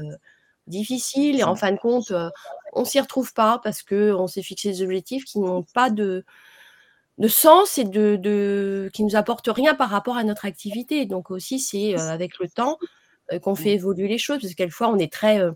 [0.67, 2.11] difficile et en fin de compte,
[2.73, 6.25] on s'y retrouve pas parce qu'on s'est fixé des objectifs qui n'ont pas de
[7.17, 11.05] de sens et de, de, qui nous apporte rien par rapport à notre activité.
[11.05, 12.85] Donc aussi, c'est euh, avec le temps euh,
[13.41, 15.51] qu'on fait évoluer les choses, parce que quelquefois, on est très, euh,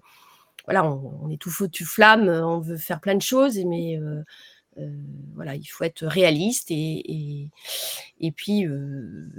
[0.65, 3.99] voilà, on, est tout flamme, on veut faire plein de choses, mais
[5.35, 7.49] voilà, il faut être réaliste et,
[8.21, 8.65] et, puis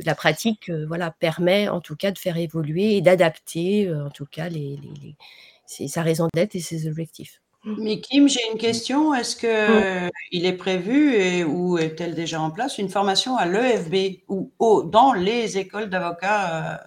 [0.05, 4.49] la pratique, voilà, permet en tout cas de faire évoluer et d'adapter, en tout cas,
[4.49, 7.41] les, les, sa raison d'être et ses objectifs.
[7.65, 9.13] Mais Kim, j'ai une question.
[9.15, 14.23] Est-ce qu'il il est prévu et, ou est-elle déjà en place une formation à l'EFB
[14.29, 14.51] ou
[14.85, 16.79] dans les écoles d'avocats euh,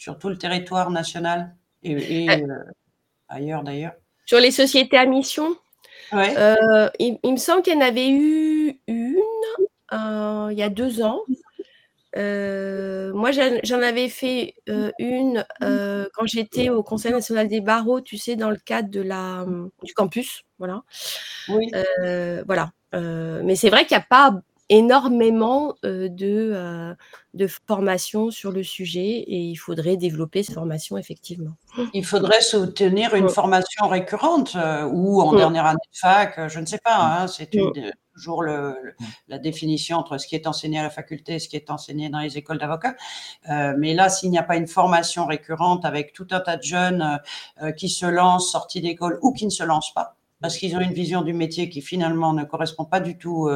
[0.00, 2.64] sur tout le territoire national et, euh, euh,
[3.28, 3.92] ailleurs d'ailleurs
[4.24, 5.54] Sur les sociétés à mission
[6.12, 6.34] ouais.
[6.98, 9.16] il, me semble qu'il y en avait eu une
[9.92, 11.20] il y a deux ans.
[12.16, 18.00] Euh, moi, j'en avais fait euh, une euh, quand j'étais au Conseil national des barreaux,
[18.00, 19.44] tu sais, dans le cadre de la,
[19.84, 20.42] du campus.
[20.58, 20.82] Voilà.
[21.48, 21.70] Oui.
[22.46, 22.72] voilà.
[22.92, 26.94] mais c'est vrai qu'il n'y a pas énormément de,
[27.34, 31.52] de formation sur le sujet et il faudrait développer cette formation effectivement.
[31.92, 34.56] Il faudrait soutenir une formation récurrente
[34.90, 36.96] ou en dernière année de fac, je ne sais pas.
[36.96, 38.94] Hein, c'est une toujours le,
[39.28, 42.10] la définition entre ce qui est enseigné à la faculté et ce qui est enseigné
[42.10, 42.94] dans les écoles d'avocats.
[43.48, 46.62] Euh, mais là, s'il n'y a pas une formation récurrente avec tout un tas de
[46.62, 50.56] jeunes euh, euh, qui se lancent, sortis d'école ou qui ne se lancent pas, parce
[50.56, 53.50] qu'ils ont une vision du métier qui finalement ne correspond pas du tout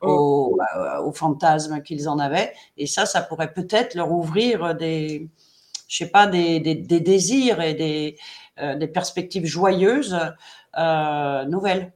[0.00, 0.08] oh.
[0.08, 0.58] au,
[1.04, 2.52] au, fantasme qu'ils en avaient.
[2.76, 5.28] Et ça, ça pourrait peut-être leur ouvrir des,
[5.88, 8.18] je sais pas, des, des, des désirs et des,
[8.58, 10.18] des perspectives joyeuses
[11.46, 11.92] nouvelles.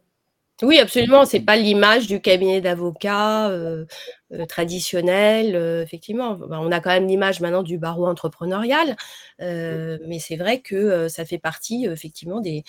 [0.63, 1.25] Oui, absolument.
[1.25, 3.85] C'est pas l'image du cabinet d'avocats euh,
[4.33, 5.55] euh, traditionnel.
[5.55, 8.97] Euh, effectivement, bah, on a quand même l'image maintenant du barreau entrepreneurial,
[9.39, 12.65] mais c'est vrai que ça fait partie effectivement des,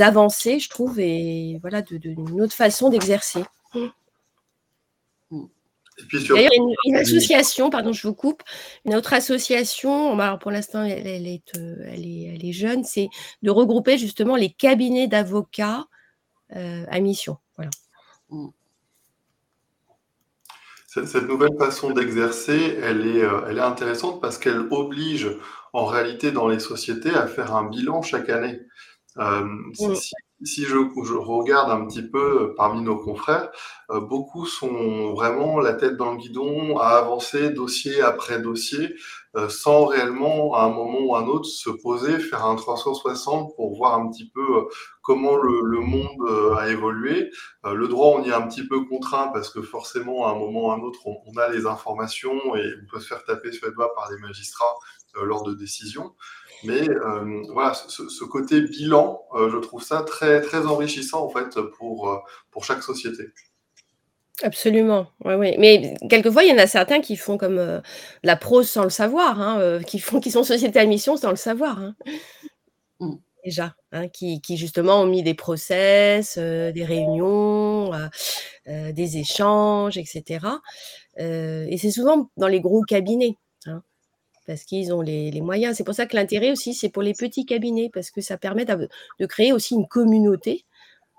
[0.00, 3.42] avancées, je trouve, et voilà, d'une autre façon d'exercer.
[6.28, 8.42] D'ailleurs, une, une, association, pardon, je vous coupe,
[8.84, 13.08] une autre association, alors pour l'instant, elle, est, elle, est, jeune, c'est
[13.42, 15.86] de regrouper justement les cabinets d'avocats
[16.54, 17.38] euh, à mission.
[17.56, 17.70] Voilà.
[18.28, 18.48] Mm.
[20.86, 25.28] Cette nouvelle façon d'exercer, elle est, euh, elle est intéressante parce qu'elle oblige
[25.74, 28.60] en réalité dans les sociétés à faire un bilan chaque année.
[29.18, 29.46] Euh,
[30.44, 33.50] si, je, je, regarde un petit peu parmi nos confrères,
[33.88, 38.94] beaucoup sont vraiment la tête dans le guidon à avancer dossier après dossier
[39.36, 43.54] euh, sans réellement, à un moment ou à un autre, se poser, faire un 360
[43.54, 44.62] pour voir un petit peu euh,
[45.02, 47.30] comment le, monde euh, a évolué.
[47.64, 50.68] le droit, on y est un petit peu contraint parce que forcément, à un moment
[50.68, 53.66] ou à un autre, on, a les informations et on peut se faire taper sur
[53.66, 54.74] les doigts par les magistrats
[55.22, 56.14] lors de décisions.
[56.64, 56.88] Mais
[57.52, 62.82] voilà, ce, côté bilan, je trouve ça très, très enrichissant en fait pour, pour chaque
[62.82, 63.24] société.
[64.42, 65.56] Absolument, ouais, ouais.
[65.58, 67.80] Mais quelquefois, il y en a certains qui font comme euh,
[68.22, 71.30] la prose sans le savoir, hein, euh, qui font, qui sont sociétés à mission sans
[71.30, 71.96] le savoir, hein.
[73.00, 73.14] mmh.
[73.46, 77.92] déjà, hein, qui, qui, justement ont mis des process, euh, des réunions,
[78.66, 80.40] des échanges, etc.
[81.16, 83.36] et c'est souvent dans les gros cabinets,
[84.46, 85.76] parce qu'ils ont les, moyens.
[85.76, 88.64] C'est pour ça que l'intérêt aussi, c'est pour les petits cabinets, parce que ça permet
[88.64, 90.64] de créer aussi une communauté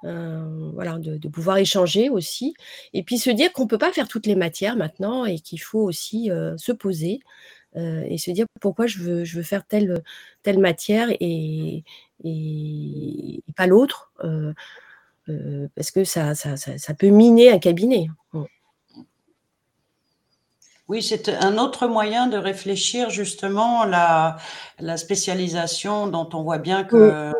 [0.04, 2.54] euh, de, pouvoir échanger aussi,
[2.94, 5.60] et puis se dire qu'on ne peut pas faire toutes les matières maintenant et qu'il
[5.60, 7.20] faut aussi euh, se poser
[7.76, 10.04] euh, et se dire pourquoi je veux, faire telle,
[10.60, 11.84] matière et,
[13.56, 14.12] pas l'autre,
[15.76, 16.34] parce que ça,
[16.98, 18.08] peut miner un cabinet.
[20.88, 24.38] Oui, c'est un autre moyen de réfléchir justement la,
[24.80, 27.34] la spécialisation dont on voit bien que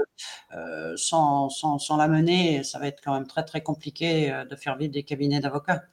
[0.56, 4.56] euh, sans, sans, la mener, ça va être quand même très très compliqué euh, de
[4.56, 5.84] faire vivre des cabinets d'avocats,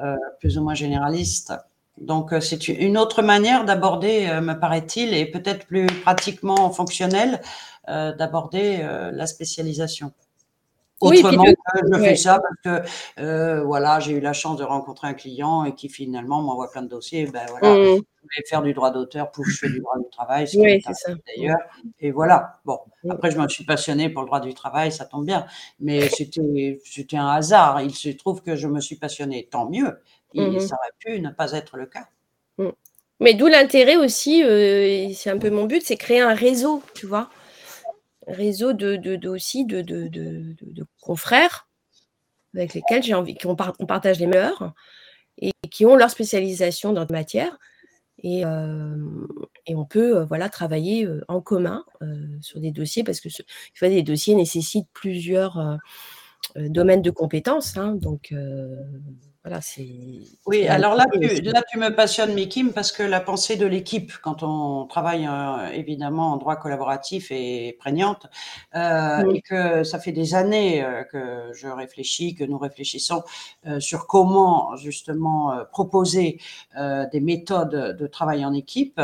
[0.00, 1.52] euh, plus ou moins généralistes.
[1.98, 7.42] Donc c'est une autre manière d'aborder, me paraît-il, et peut-être plus pratiquement fonctionnelle,
[7.86, 8.78] d'aborder
[9.12, 10.12] la spécialisation.
[11.00, 15.14] Autrement, je fais ça parce que euh, voilà, j'ai eu la chance de rencontrer un
[15.14, 17.26] client et qui finalement m'envoie plein de dossiers.
[17.26, 17.96] Ben voilà, mmh.
[17.96, 20.82] je vais faire du droit d'auteur, pour je fais du droit du travail, ce oui,
[20.82, 21.12] ça.
[21.26, 21.58] d'ailleurs.
[22.00, 22.60] Et voilà.
[22.66, 23.10] Bon, mmh.
[23.12, 25.46] après je me suis passionné pour le droit du travail, ça tombe bien,
[25.80, 27.80] mais c'était c'était un hasard.
[27.80, 30.00] Il se trouve que je me suis passionné, tant mieux.
[30.34, 32.06] Et mmh ça aurait pu ne pas être le cas.
[33.20, 37.06] Mais d'où l'intérêt aussi, euh, c'est un peu mon but, c'est créer un réseau, tu
[37.06, 37.28] vois
[38.30, 41.68] réseau de, de, de, confrères
[42.54, 44.72] avec lesquels j'ai envie, qu'on on partage les mœurs
[45.38, 47.58] et qui ont leur spécialisation dans des matières.
[48.22, 48.96] Et, euh,
[49.66, 51.84] et, on peut euh, voilà, travailler euh, en commun
[52.40, 53.42] sur des dossiers parce que ce,
[53.80, 55.78] des dossiers nécessitent plusieurs
[56.56, 57.76] domaines de compétences.
[57.76, 58.34] Hein, donc,
[59.42, 59.60] voilà.
[60.44, 64.12] Oui, alors là tu, là, tu me passionnes, Mikim, parce que la pensée de l'équipe,
[64.20, 68.26] quand on travaille euh, évidemment en droit collaboratif, est prégnante,
[68.74, 73.22] euh, et que ça fait des années euh, que je réfléchis, que nous réfléchissons
[73.78, 76.38] sur comment justement proposer
[76.76, 79.00] des méthodes de travail en équipe.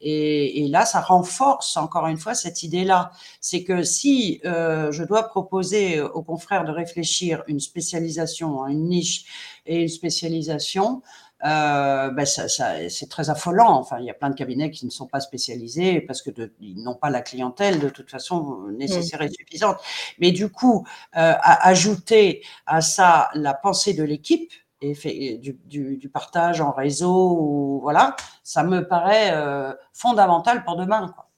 [0.00, 3.12] Et, et, là, ça renforce encore une fois cette idée-là.
[3.40, 9.24] C'est que si je dois proposer aux confrères de réfléchir une spécialisation, une niche,
[9.66, 11.02] et une spécialisation,
[11.44, 13.78] euh, ben ça, ça, c'est très affolant.
[13.78, 16.82] Enfin, il y a plein de cabinets qui ne sont pas spécialisés parce que ils
[16.82, 19.78] n'ont pas la clientèle de toute façon nécessaire et suffisante.
[20.18, 25.58] Mais du coup, euh, à ajouter à ça la pensée de l'équipe et fait, du,
[25.64, 31.12] du, du, partage en réseau, ou, voilà, ça me paraît euh, fondamental pour demain.
[31.14, 31.30] Quoi.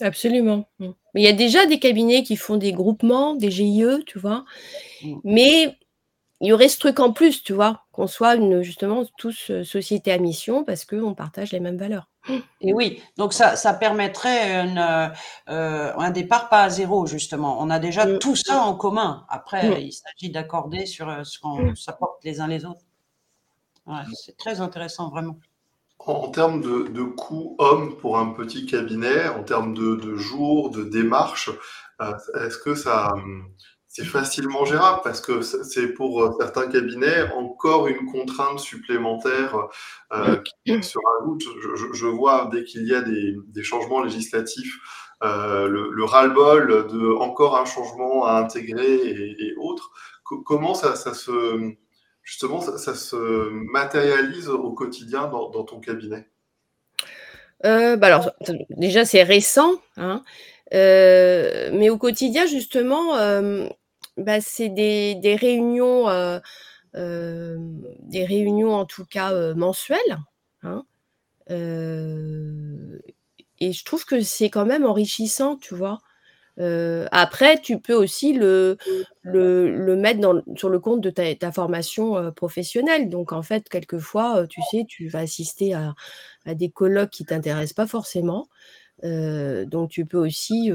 [0.00, 0.64] Absolument.
[0.78, 4.44] Mais il y a déjà des cabinets qui font des groupements, des GIE, tu vois.
[5.02, 5.16] Mm.
[5.24, 5.77] Mais
[6.40, 9.64] il y aurait ce truc en plus, tu vois, qu'on soit une, justement tous euh,
[9.64, 12.08] société à mission parce qu'on partage les mêmes valeurs.
[12.60, 17.60] Et oui, donc ça, ça permettrait une, euh, un départ pas à zéro, justement.
[17.60, 18.18] On a déjà mm.
[18.18, 19.24] tout ça en commun.
[19.28, 19.80] Après, mm.
[19.80, 22.84] il s'agit d'accorder sur euh, ce qu'on s'apporte les uns les autres.
[24.14, 25.38] c'est très intéressant, vraiment.
[25.98, 30.70] En, termes de, de coûts hommes pour un petit cabinet, en termes de, de jours,
[30.70, 31.50] de démarches,
[32.00, 33.14] est-ce que ça
[33.98, 39.56] c'est facilement gérable parce que c'est pour euh, certains cabinets encore une contrainte supplémentaire
[40.12, 41.42] euh, qui se rajoute.
[41.60, 44.78] Je, je, vois dès qu'il y a des, des changements législatifs,
[45.24, 49.90] euh, le, le ras-le-bol de encore un changement à intégrer et, et autres.
[50.22, 51.72] comment ça, se
[52.22, 56.28] justement ça, se matérialise au quotidien dans, ton cabinet?
[57.64, 58.30] Bah alors,
[58.70, 60.22] déjà, c'est récent, hein,
[60.70, 63.16] mais au quotidien, justement,
[64.18, 66.06] bah, c'est des, des réunions,
[66.94, 70.18] des réunions en tout cas mensuelles.
[70.62, 70.84] Hein,
[73.60, 76.00] et je trouve que c'est quand même enrichissant, tu vois.
[77.10, 78.76] après, tu peux aussi le,
[79.24, 83.08] mettre sur le compte de ta, formation professionnelle.
[83.08, 85.94] Donc, en fait, quelquefois, tu sais, tu vas assister à,
[86.46, 88.48] des colloques qui ne t'intéressent pas forcément.
[89.02, 90.72] Donc, tu peux aussi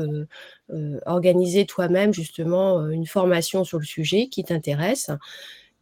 [1.05, 5.09] organiser toi-même, justement, une formation sur le sujet qui t'intéresse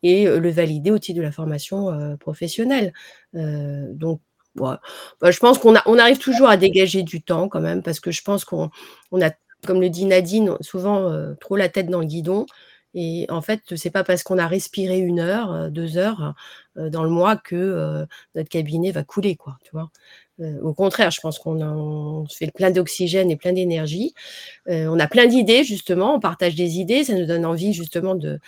[0.03, 2.93] et le valider au titre de la formation professionnelle.
[3.33, 4.21] donc,
[4.55, 4.81] bah,
[5.23, 8.21] je pense qu'on on arrive toujours à dégager du temps quand même, parce que je
[8.21, 8.69] pense qu'on
[9.11, 9.31] on a,
[9.65, 12.45] comme le dit Nadine, souvent trop la tête dans le guidon.
[12.93, 16.33] Et en fait, c'est pas parce qu'on a respiré une heure, deux heures
[16.75, 19.57] dans le mois que notre cabinet va couler, quoi.
[19.63, 19.89] Tu vois.
[20.61, 24.13] au contraire, je pense qu'on fait plein d'oxygène et plein d'énergie.
[24.67, 28.39] on a plein d'idées justement, on partage des idées, ça nous donne envie justement de,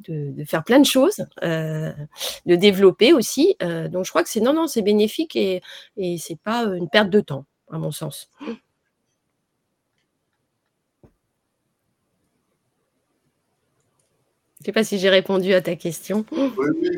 [0.00, 1.92] de, faire plein de choses, euh,
[2.46, 3.56] de développer aussi.
[3.62, 5.62] Euh, donc je crois que c'est non, non, c'est bénéfique et,
[5.96, 8.30] et c'est pas une perte de temps, à mon sens.
[14.64, 16.24] Je ne sais pas si j'ai répondu à ta question.
[16.32, 16.48] Oui,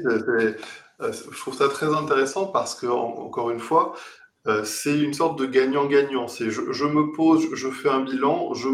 [0.06, 0.54] euh,
[1.00, 3.96] je trouve ça très intéressant parce que, encore une fois,
[4.62, 6.28] c'est une sorte de gagnant-gagnant.
[6.28, 8.68] Je, me pose, je fais un bilan, je,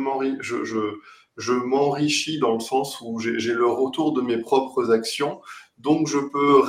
[1.55, 5.41] m'enrichis dans le sens où j'ai le retour de mes propres actions,
[5.79, 6.61] donc je peux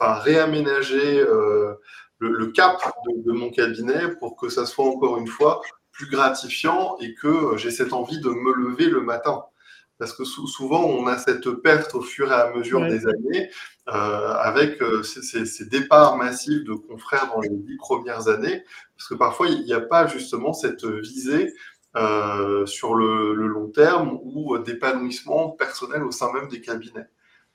[0.00, 1.74] réaménager euh,
[2.18, 2.80] le, cap
[3.24, 5.60] de, mon cabinet pour que ça soit encore une fois
[5.92, 9.44] plus gratifiant et que j'ai cette envie de me lever le matin.
[9.98, 13.50] Parce que souvent, on a cette perte au fur et à mesure des années,
[13.88, 18.64] euh, avec euh, ces, ces, départs massifs de confrères dans les dix premières années,
[18.96, 21.52] parce que parfois, il n'y a pas justement cette visée
[21.96, 27.06] euh, sur le, long terme ou d'épanouissement personnel au sein même des cabinets.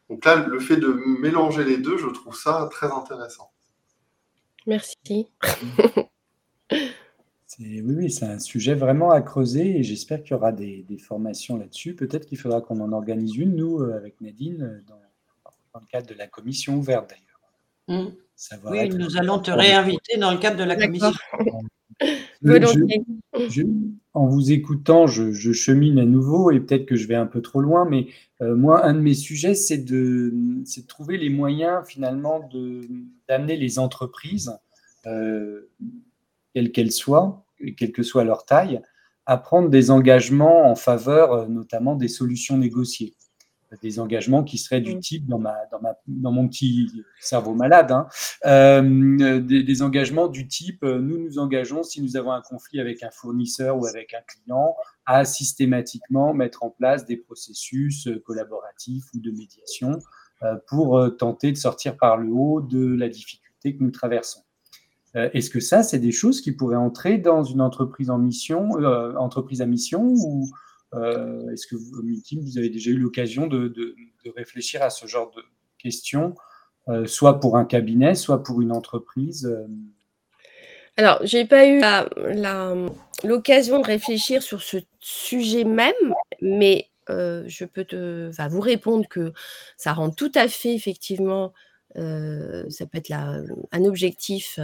[0.10, 3.52] Donc là, le fait de mélanger les deux, je trouve ça très intéressant.
[4.65, 5.30] Merci.
[7.60, 11.58] oui, oui, c'est un sujet vraiment à creuser et j'espère qu'il y aura des, formations
[11.58, 11.93] là-dessus.
[11.93, 14.95] Peut-être qu'il faudra qu'on en organise une, nous, euh, avec Nadine, euh, dans,
[15.80, 17.26] le cadre de la commission ouverte d'ailleurs.
[17.88, 18.13] Mmh.
[18.65, 21.12] Oui, nous allons te réinviter dans le cadre de la commission.
[24.13, 27.62] en vous écoutant, je, chemine à nouveau et peut-être que je vais un peu trop
[27.62, 28.08] loin, mais
[28.41, 32.50] euh, moi, un de mes sujets, c'est de, de, trouver les moyens finalement
[33.28, 34.52] d'amener les entreprises,
[35.06, 35.69] euh,
[36.54, 37.45] quelles qu'elles soient,
[37.78, 38.82] quelle que soit leur taille,
[39.30, 43.13] à prendre des engagements en faveur euh, notamment des solutions négociées.
[43.84, 47.91] Des engagements qui seraient du type, dans, ma, dans, ma, dans mon petit cerveau malade,
[47.91, 48.08] hein,
[48.48, 53.04] euh, des, engagements du type, euh, nous nous engageons si nous avons un conflit avec
[53.04, 59.19] un fournisseur ou avec un client, à systématiquement mettre en place des processus collaboratifs ou
[59.19, 60.00] de médiation
[60.65, 64.41] pour tenter de sortir par le haut de la difficulté que nous traversons.
[65.15, 68.69] Est-ce que ça, c'est des choses qui pourraient entrer dans une entreprise en mission,
[69.17, 70.48] entreprise à mission ou
[70.95, 72.02] euh, est-ce que vous,
[72.41, 73.95] vous avez déjà eu l'occasion de,
[74.36, 75.43] réfléchir à ce genre de
[75.78, 76.36] questions,
[76.88, 79.67] euh, soit pour un cabinet, soit pour une entreprise euh?
[80.98, 81.82] Alors, j'ai pas eu
[83.24, 85.93] l'occasion de réfléchir sur ce sujet même,
[86.41, 87.86] mais je peux
[88.50, 89.32] vous répondre que
[89.78, 91.54] ça rend tout à fait effectivement,
[91.95, 94.60] ça peut être un objectif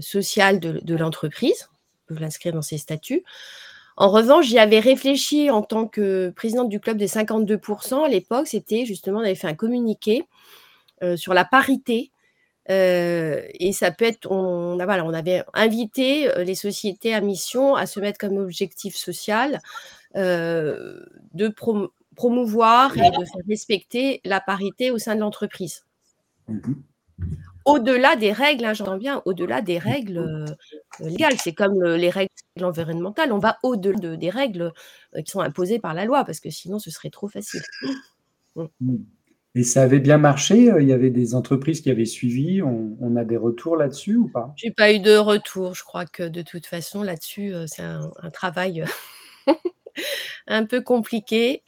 [0.00, 1.68] social de, l'entreprise.
[2.08, 3.24] On peut l'inscrire dans ses statuts.
[3.96, 8.04] En revanche, j'y avais réfléchi en tant que présidente du club des 52%.
[8.04, 10.24] À l'époque, c'était justement, on avait fait un communiqué
[11.02, 12.10] euh, sur la parité.
[12.68, 18.00] Euh, et ça peut être, on, avait invité euh, les sociétés à mission à se
[18.00, 19.60] mettre comme objectif social
[20.14, 21.48] de
[22.16, 25.84] promouvoir et de faire respecter la parité au sein de l'entreprise.
[26.48, 26.74] Mmh
[27.64, 30.46] au-delà des règles, hein, j'entends bien, au-delà des règles euh,
[31.00, 31.36] légales.
[31.42, 32.30] C'est comme les règles
[32.62, 33.32] environnementales.
[33.32, 34.72] On va au-delà des règles
[35.16, 37.62] euh, qui sont imposées par la loi, parce que sinon, ce serait trop facile.
[38.54, 38.96] Mm.
[39.54, 43.16] Et ça avait bien marché euh, Il y avait des entreprises qui avaient suivi On,
[43.16, 44.54] a des retours là-dessus ou pas?
[44.56, 45.74] J'ai pas eu de retour.
[45.74, 48.84] Je crois que de toute façon, là-dessus, c'est un, travail
[50.46, 51.62] un peu compliqué.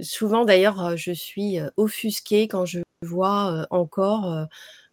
[0.00, 4.46] souvent, d'ailleurs, je suis offusquée quand je vois encore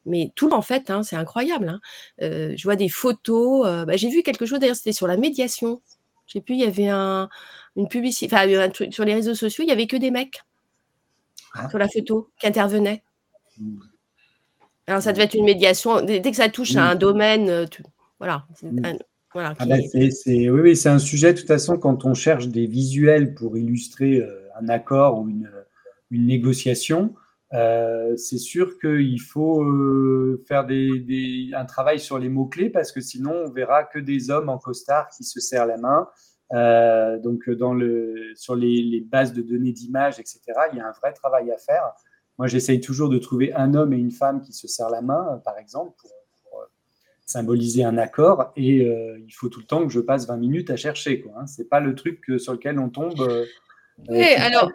[0.05, 1.69] mais tout en fait, hein, c'est incroyable.
[1.69, 1.81] Hein.
[2.19, 3.85] je vois des photos.
[3.85, 5.81] Bah, j'ai vu quelque chose d'ailleurs, c'était sur la médiation.
[6.25, 7.27] Je sais plus, il y avait un,
[7.75, 10.41] une publicité, enfin, sur les réseaux sociaux, il y avait que des mecs.
[11.53, 11.69] ah.
[11.69, 13.03] sur la photo qui intervenait.
[13.57, 13.79] Hmm.
[14.87, 16.01] Alors, ça devait être une médiation.
[16.01, 17.67] Dès que ça touche à un domaine,
[18.19, 18.45] voilà.
[19.33, 22.65] voilà ah ben, oui, oui c'est un sujet, de toute façon, quand on cherche des
[22.65, 25.49] visuels pour illustrer euh, un accord ou une,
[26.09, 27.13] une négociation,
[27.53, 33.45] euh, c'est sûr qu'il faut euh, faire un travail sur les mots-clés parce que sinon,
[33.45, 36.07] on verra que des hommes en costard qui se serrent la main.
[36.53, 37.43] Euh, donc,
[38.35, 40.41] sur les, bases de données d'image, etc.,
[40.71, 41.91] il y a un vrai travail à faire.
[42.37, 45.41] Moi, j'essaye toujours de trouver un homme et une femme qui se serrent la main,
[45.43, 46.11] par exemple, pour,
[47.25, 48.51] symboliser un accord.
[48.55, 51.23] Et il faut tout le temps que je passe 20 minutes à chercher.
[51.23, 51.67] Ce n'est hein.
[51.69, 53.23] Pas le truc sur lequel on tombe
[54.07, 54.71] oui, alors,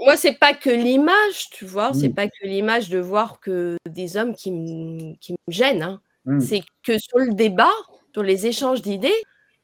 [0.00, 4.16] moi, c'est pas que l'image, tu vois, c'est pas que l'image de voir que des
[4.16, 5.14] hommes qui, me
[5.48, 5.82] gênent.
[5.82, 6.00] Hein.
[6.24, 6.40] Mmh.
[6.40, 7.72] C'est que sur le débat,
[8.12, 9.12] sur les échanges d'idées,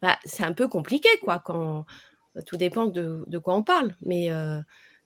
[0.02, 1.84] bah, c'est un peu compliqué, quoi, quand
[2.46, 3.94] tout dépend de, quoi on parle.
[4.02, 4.58] Mais euh,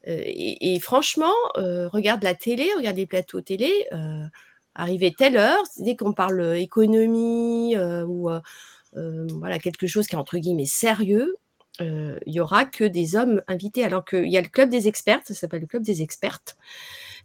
[0.08, 3.72] euh, et, franchement, euh, regarde la télé, regarde les plateaux télé,
[4.74, 8.30] arriver telle heure, dès qu'on parle économie ou
[8.94, 11.36] voilà quelque chose qui est entre guillemets sérieux,
[11.80, 15.20] il y aura que des hommes invités, alors qu'il y a le club des experts,
[15.24, 16.56] ça s'appelle le club des expertes.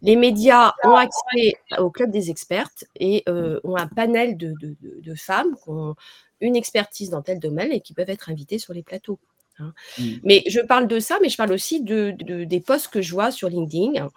[0.02, 5.68] Les médias ont accès au club des expertes et ont un panel de, femmes qui
[5.68, 5.94] ont
[6.40, 9.18] une expertise dans tel domaine et qui peuvent être invitées sur les plateaux.
[9.58, 9.74] Hein.
[9.98, 10.04] Mmh.
[10.24, 13.30] Mais je parle de ça, mais je parle aussi de, des posts que je vois
[13.30, 14.08] sur LinkedIn,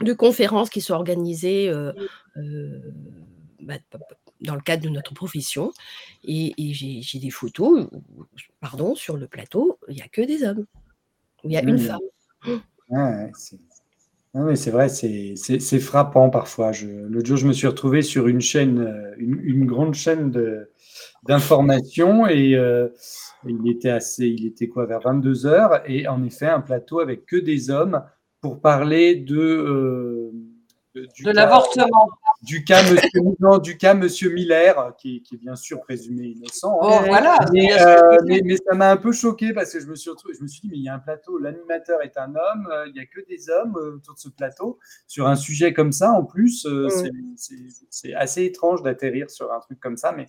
[0.00, 1.70] de conférences qui sont organisées
[3.62, 3.78] bah,
[4.42, 5.72] dans le cadre de notre profession.
[6.24, 7.88] Et, j'ai des photos,
[8.60, 10.66] pardon, sur le plateau, il n'y a que des hommes.
[11.44, 11.98] Il y a une femme.
[14.54, 16.72] c'est vrai, c'est frappant parfois.
[16.82, 20.32] L'autre jour, je me suis retrouvé sur une chaîne, euh, une, grande chaîne
[21.24, 22.88] d'information et euh,
[23.46, 27.26] il était assez, il était quoi, vers 22 heures et en effet, un plateau avec
[27.26, 28.02] que des hommes
[28.40, 30.32] pour parler de, euh,
[30.94, 32.08] de l'avortement
[32.42, 36.78] du cas Monsieur, du cas Monsieur Miller, qui, est bien sûr présumé innocent.
[36.82, 37.00] Hein.
[37.00, 37.38] Oh, voilà.
[37.42, 40.42] Euh, mais, mais, ça m'a un peu choqué parce que je me suis retrouvé, je
[40.42, 42.94] me suis dit, mais il y a un plateau, l'animateur est un homme, euh, il
[42.94, 44.78] n'y a que des hommes euh, autour de ce plateau.
[45.06, 46.88] Sur un sujet comme ça, en plus, mm.
[47.90, 50.26] c'est assez étrange d'atterrir sur un truc comme ça, mais.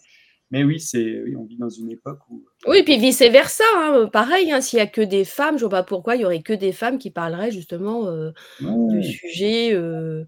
[0.51, 2.45] Mais oui, c'est, oui, on vit dans une époque où.
[2.67, 4.51] Oui, puis vice versa, hein, pareil.
[4.51, 6.43] Hein, s'il n'y a que des femmes, je ne vois pas pourquoi il y aurait
[6.43, 8.07] que des femmes qui parleraient justement
[8.59, 10.25] du sujet euh,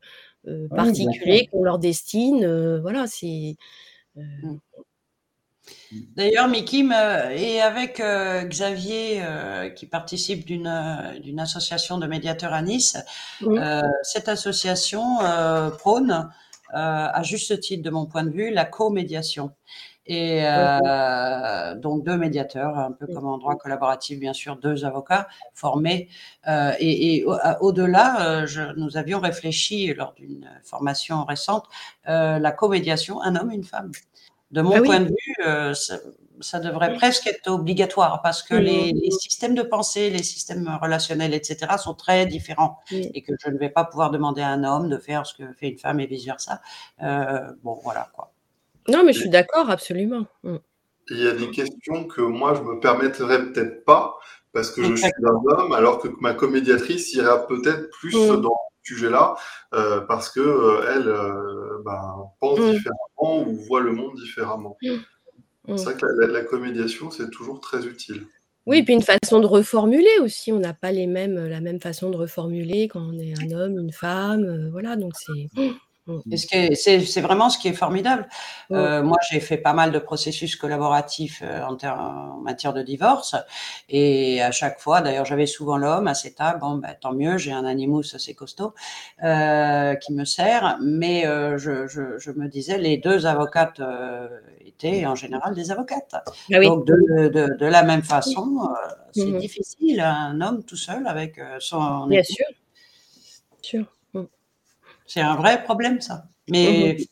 [0.70, 2.43] particuliers qu'on leur destine.
[2.43, 3.56] Euh, voilà, c'est.
[4.18, 4.60] Euh, mmh.
[6.16, 9.24] D'ailleurs, Mikim, et avec Xavier,
[9.76, 12.98] qui participe d'une association de médiateurs à Nice,
[14.04, 15.18] cette association
[15.80, 16.30] prône,
[16.70, 19.52] à juste titre de mon point de vue, la co-médiation.
[20.08, 25.28] Et euh, donc deux médiateurs, un peu comme en droit collaboratif, bien sûr, deux avocats
[25.53, 26.10] formés.
[26.47, 27.26] Euh, et, et
[27.60, 31.66] au-delà, euh, nous avions réfléchi lors d'une formation récente,
[32.06, 33.91] la comédiation, un homme, une femme.
[34.51, 35.97] De mon ah point de vue, ça,
[36.39, 41.34] ça, devrait presque être obligatoire parce que les, les, systèmes de pensée, les systèmes relationnels,
[41.34, 44.88] etc., sont très différents et que je ne vais pas pouvoir demander à un homme
[44.88, 46.62] de faire ce que fait une femme et vice versa.
[47.01, 48.35] bon, voilà quoi.
[48.88, 50.26] Non, mais je suis d'accord, absolument.
[50.44, 50.58] Mm.
[51.10, 54.18] Il y a des questions que moi, je me permettrais peut-être pas,
[54.54, 58.42] parce que je suis un homme, alors que ma comédiatrice ira peut-être plus mm.
[58.42, 59.36] dans ce sujet-là,
[59.74, 62.72] euh, parce que euh, elle euh, ben, pense mm.
[62.72, 64.78] différemment ou voit le monde différemment.
[65.68, 68.24] C'est vrai que la, comédiation, c'est toujours très utile.
[68.68, 70.52] Oui, puis une façon de reformuler aussi.
[70.52, 73.80] On n'a pas les mêmes, la même façon de reformuler quand on est un homme,
[73.80, 74.70] une femme.
[74.72, 75.50] voilà, donc c'est.
[76.08, 76.36] Mmh.
[76.36, 78.28] C'est vraiment ce qui est formidable.
[78.72, 83.36] Euh, moi, j'ai fait pas mal de processus collaboratifs euh, en, en, matière de divorce.
[83.89, 86.60] Et à chaque fois, d'ailleurs, j'avais souvent l'homme à cette table.
[86.60, 88.76] Bon, ben, tant mieux, j'ai un animus assez costaud
[89.24, 90.78] euh, qui me sert.
[90.80, 93.82] Mais euh, je, je, je, me disais, les deux avocates
[94.64, 96.16] étaient en général des avocates.
[96.53, 98.70] Ah Donc, de, de, de, la même façon,
[99.12, 102.06] c'est mmh difficile, un homme tout seul avec son.
[102.06, 102.45] Bien sûr.
[103.62, 103.95] sûr.
[105.06, 106.26] C'est un vrai problème, ça.
[106.49, 107.03] Mais mmh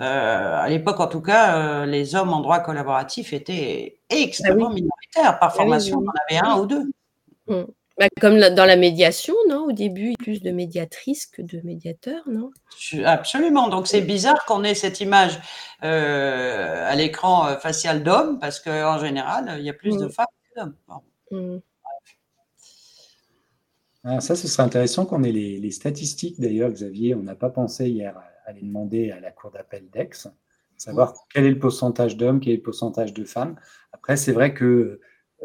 [0.00, 4.74] euh, à l'époque, en tout cas, euh, les hommes en droit collaboratif étaient extrêmement ah
[4.74, 5.38] minoritaires.
[5.38, 6.84] Par ah formation, on en avait un ou deux.
[7.48, 7.62] Mmh.
[7.98, 12.50] Bah, comme dans la médiation, non Au début, plus de médiatrices que de médiateurs, non?
[13.06, 13.68] Absolument.
[13.68, 15.40] Donc c'est bizarre qu'on ait cette image
[15.82, 20.10] euh, à l'écran facial d'homme, parce qu'en général, il y a plus de mmh.
[20.10, 21.62] femmes que d'hommes.
[24.08, 27.16] Ah, ça, ce serait intéressant qu'on ait les, statistiques d'ailleurs, Xavier.
[27.16, 30.28] On n'a pas pensé hier à, les demander à la Cour d'appel d'Aix,
[30.76, 33.56] savoir quel est le pourcentage d'hommes, quel est le pourcentage de femmes.
[33.92, 35.00] Après, c'est vrai que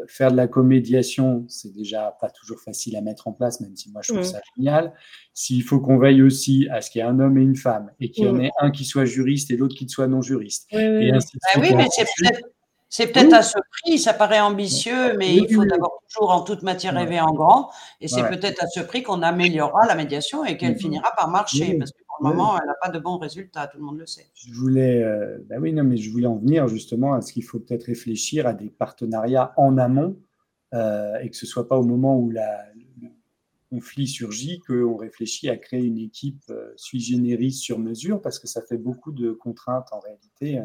[0.06, 3.90] faire de la comédiation, c'est déjà pas toujours facile à mettre en place, même si
[3.90, 4.94] moi je trouve ça génial.
[5.34, 7.90] S'il faut qu'on veille aussi à ce qu'il y ait un homme et une femme,
[7.98, 10.68] et qu'il y en ait un qui soit juriste et l'autre qui soit non juriste.
[10.70, 11.64] Et ainsi de ah suite.
[11.64, 12.48] oui, mais c'est peut-être
[12.92, 16.62] c'est peut-être à ce prix, ça paraît ambitieux, mais il faut d'abord toujours en toute
[16.62, 17.70] matière rêver en grand.
[18.02, 21.78] Et c'est peut-être à ce prix qu'on améliorera la médiation et qu'elle finira par marcher.
[21.78, 24.04] Parce que pour le moment, elle n'a pas de bons résultats, tout le monde le
[24.04, 24.26] sait.
[24.34, 27.44] Je voulais, euh, bah oui, non, mais je voulais en venir justement à ce qu'il
[27.44, 30.18] faut peut-être réfléchir à des partenariats en amont
[30.74, 32.62] euh, et que ce ne soit pas au moment où la,
[33.00, 33.08] le
[33.70, 38.46] conflit surgit qu'on réfléchit à créer une équipe euh, sui generis sur mesure parce que
[38.46, 40.60] ça fait beaucoup de contraintes en réalité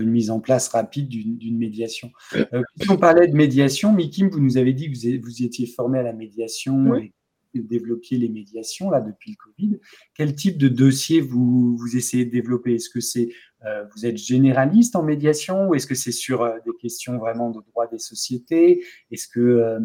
[0.00, 2.10] une mise en place rapide d'une médiation.
[2.34, 6.02] Euh, on parlait de médiation, Mikim, vous nous avez dit que vous, étiez formé à
[6.02, 7.12] la médiation et
[7.54, 9.80] que vous développiez les médiations là depuis le Covid.
[10.14, 12.74] Quel type de dossier vous, vous essayez de développer?
[12.74, 13.28] Est-ce que c'est
[13.66, 17.50] euh, vous êtes généraliste en médiation ou est-ce que c'est sur euh, des questions vraiment
[17.50, 18.84] de droit des sociétés?
[19.10, 19.78] Est-ce que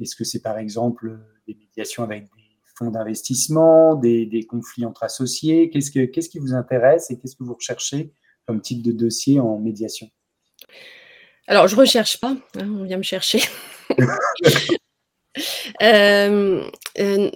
[0.00, 2.42] est-ce que c'est par exemple des médiations avec des
[2.78, 5.70] fonds d'investissement, des, des, conflits entre associés?
[5.70, 8.12] Qu'est-ce que qu'est-ce qui vous intéresse et qu'est-ce que vous recherchez
[8.46, 10.08] comme type de dossier en médiation
[11.46, 13.40] Alors, je ne recherche pas, hein, on vient me chercher.
[15.82, 16.62] Euh,
[16.98, 17.30] euh,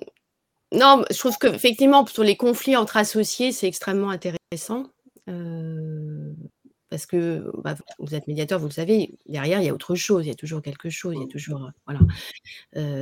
[0.73, 4.87] non, je trouve qu'effectivement, sur les conflits entre associés, c'est extrêmement intéressant.
[5.29, 6.33] Euh,
[6.89, 10.25] parce que bah, vous êtes médiateur, vous le savez, derrière, il y a autre chose,
[10.25, 11.71] il y a toujours quelque chose, il y a toujours.
[11.87, 12.01] Voilà.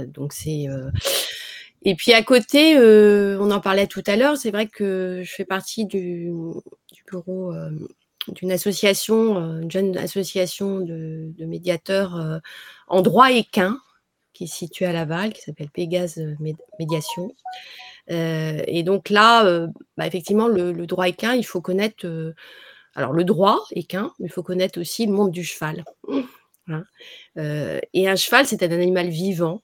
[0.06, 0.66] donc, c'est.
[1.83, 5.45] Et puis à côté, on en parlait tout à l'heure, c'est vrai que je fais
[5.45, 6.31] partie du,
[7.11, 7.53] bureau
[8.33, 12.39] d'une association, euh, une jeune association de, médiateurs euh,
[12.87, 13.79] en droit équin,
[14.33, 16.20] qui est située à Laval, qui s'appelle Pégase
[16.79, 17.35] Médiation.
[18.11, 19.66] Euh, et donc là,
[19.97, 22.07] bah, effectivement, le, droit équin, il faut connaître,
[22.95, 25.85] alors le droit équin, mais il faut connaître aussi le monde du cheval.
[26.69, 26.85] Hein.
[27.93, 29.62] et un cheval, c'est un animal vivant.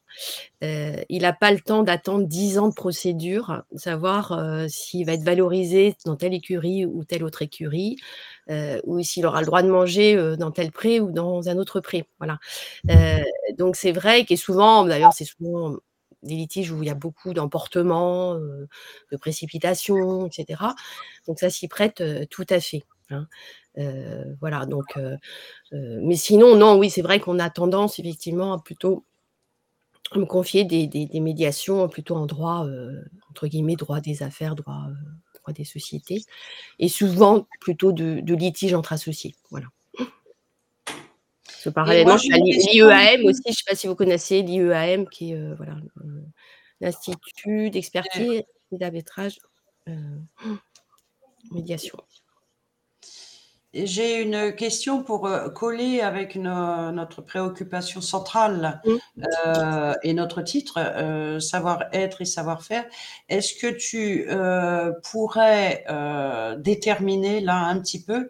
[0.63, 4.39] il n'a pas le temps d'attendre 10 ans de procédure, savoir
[4.69, 7.97] s'il va être valorisé dans telle écurie ou telle autre écurie,
[8.85, 12.05] ou s'il aura le droit de manger dans tel pré ou dans un autre pré.
[12.19, 12.39] Voilà.
[13.59, 15.77] donc c'est vrai que souvent, d'ailleurs, c'est souvent
[16.23, 20.63] des litiges où il y a beaucoup d'emportements, de précipitations, etc.
[21.27, 22.83] Donc ça s'y prête tout à fait.
[23.11, 23.27] Hein.
[24.41, 24.99] voilà, donc,
[25.73, 29.05] mais sinon, non, oui, c'est vrai qu'on a tendance effectivement à plutôt
[30.15, 32.67] me confier des, des, médiations plutôt en droit,
[33.31, 34.87] entre guillemets, droit des affaires, droit,
[35.41, 36.25] droit des sociétés,
[36.79, 39.35] et souvent plutôt de, de litiges entre associés.
[39.51, 39.67] Voilà.
[41.75, 45.77] parallèlement, l'IEAM aussi, je ne sais pas si vous connaissez l'IEAM, qui est voilà,
[46.81, 48.43] l'Institut d'expertise
[48.73, 49.39] et d'arbitrage
[51.53, 51.99] médiation.
[53.75, 58.81] J'ai une question pour euh, coller avec notre préoccupation centrale
[59.47, 62.85] euh, et notre titre, euh, savoir-être et savoir-faire.
[63.29, 64.29] Est-ce que tu
[65.11, 65.85] pourrais
[66.59, 68.29] déterminer là un petit peu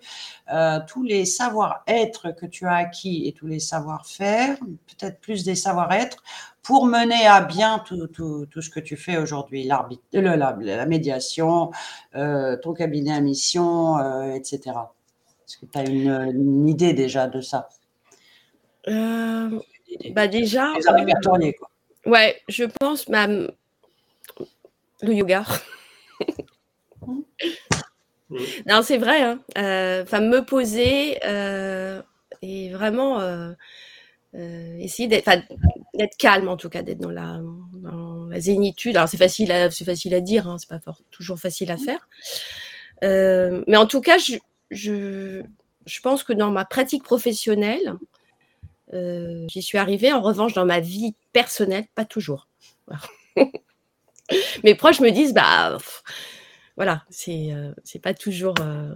[0.86, 6.22] tous les savoir-être que tu as acquis et tous les savoir-faire, peut-être plus des savoir-être,
[6.62, 11.70] pour mener à bien tout, ce que tu fais aujourd'hui, la, la, médiation,
[12.14, 14.72] ton cabinet à mission, etc.
[15.46, 17.68] Est-ce que tu as une, idée déjà de ça
[18.88, 19.60] euh,
[20.10, 20.72] bah déjà.
[20.72, 21.70] Euh, quoi.
[22.06, 23.52] Ouais, je pense bah, le
[25.02, 25.44] yoga.
[28.66, 29.22] non, c'est vrai.
[29.22, 29.40] Hein.
[29.56, 31.18] Euh, enfin, me poser
[32.42, 33.54] et vraiment
[34.34, 35.30] essayer d'être
[36.18, 37.40] calme en tout cas, d'être dans la,
[38.28, 38.96] la zénitude.
[38.96, 40.80] Alors c'est facile, à, c'est facile à dire, hein, c'est pas
[41.10, 42.08] toujours facile à faire.
[43.02, 44.36] mais en tout cas, je,
[44.74, 45.42] je,
[45.86, 47.96] je pense que dans ma pratique professionnelle,
[48.92, 50.12] euh, j'y suis arrivée.
[50.12, 52.48] En revanche, dans ma vie personnelle, pas toujours.
[54.64, 55.78] Mes proches me disent, bah,
[56.76, 58.54] voilà, c'est euh, c'est pas toujours.
[58.60, 58.94] Euh,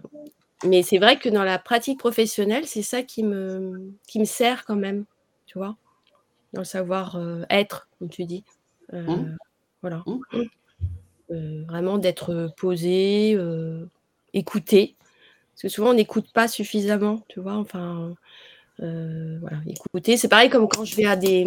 [0.65, 4.65] mais c'est vrai que dans la pratique professionnelle, c'est ça qui me, qui me sert
[4.65, 5.05] quand même,
[5.47, 5.77] tu vois,
[6.53, 8.45] dans le savoir être, comme tu dis.
[8.93, 9.37] Mmh.
[9.83, 10.03] Voilà.
[11.31, 11.63] Mmh.
[11.69, 13.39] vraiment d'être posé,
[14.33, 14.97] écouté,
[15.59, 17.55] parce que souvent, on n'écoute pas suffisamment, tu vois.
[17.55, 18.15] Enfin,
[18.79, 20.17] euh, voilà, écouter.
[20.17, 21.45] C'est pareil comme quand je vais à des.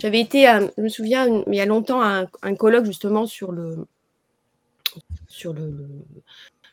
[0.00, 0.44] J'avais été,
[0.78, 3.86] je me souviens, il y a longtemps, à un, colloque justement sur le.
[5.28, 5.86] Sur le,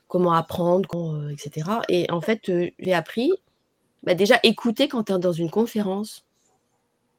[0.07, 1.69] comment apprendre, euh, etc.
[1.89, 3.33] Et en fait, euh, j'ai appris
[4.03, 6.23] bah, déjà écouter quand tu es dans une conférence.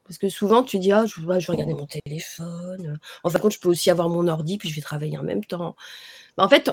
[0.05, 2.97] Parce que souvent, tu dis, ah, je, je vais regarder mon téléphone.
[3.23, 5.23] En fin de compte, je peux aussi avoir mon ordi, puis je vais travailler en
[5.23, 5.75] même temps.
[6.37, 6.69] Bah, en fait,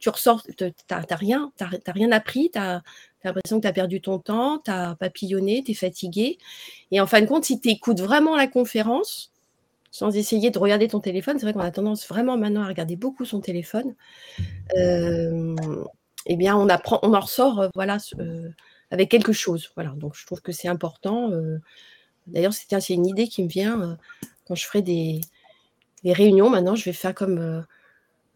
[0.00, 1.50] tu, ressors, tu n'as rien,
[1.86, 2.82] rien appris, tu as
[3.24, 6.38] l'impression que tu as perdu ton temps, tu as papillonné, tu es fatigué.
[6.90, 9.32] Et en fin de compte, si tu écoutes vraiment la conférence,
[9.90, 12.96] sans essayer de regarder ton téléphone, c'est vrai qu'on a tendance vraiment maintenant à regarder
[12.96, 13.94] beaucoup son téléphone,
[14.76, 15.56] euh,
[16.26, 18.50] eh bien, on, apprend, on en ressort euh, voilà, euh,
[18.90, 19.70] avec quelque chose.
[19.74, 19.90] Voilà.
[19.96, 21.30] Donc, je trouve que c'est important.
[22.26, 23.96] D'ailleurs, c'est une idée qui me vient
[24.46, 25.20] quand je ferai des,
[26.04, 26.50] réunions.
[26.50, 27.64] Maintenant, je vais faire comme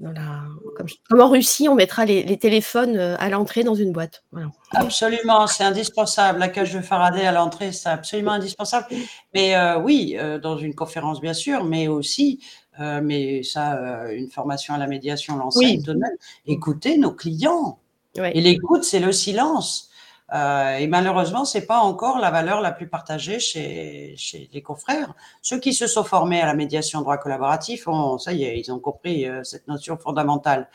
[0.00, 4.24] comme, en Russie, on mettra les, téléphones euh, à l'entrée dans une boîte.
[4.72, 6.38] Absolument, c'est indispensable.
[6.38, 8.86] La cage de Faraday à l'entrée, c'est absolument indispensable.
[9.34, 12.40] Mais euh, oui, euh, dans une conférence, bien sûr, mais aussi,
[12.78, 13.78] mais ça,
[14.10, 15.94] une formation à la médiation l'enseigne oui.
[16.46, 17.78] écouter nos clients.
[18.16, 19.89] Et l'écoute, c'est le silence.
[20.32, 25.14] Euh, et malheureusement, c'est pas encore la valeur la plus partagée chez, chez les confrères.
[25.42, 28.72] Ceux qui se sont formés à la médiation droit collaboratif, ont, ça y est, ils
[28.72, 30.68] ont compris euh, cette notion fondamentale.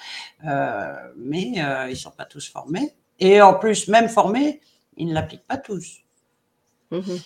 [0.46, 1.54] Euh, mais
[1.90, 2.94] ils sont pas tous formés.
[3.20, 4.62] Et en plus, même formés,
[4.98, 6.00] ils ne l'appliquent pas tous.
[6.92, 7.20] Mhm.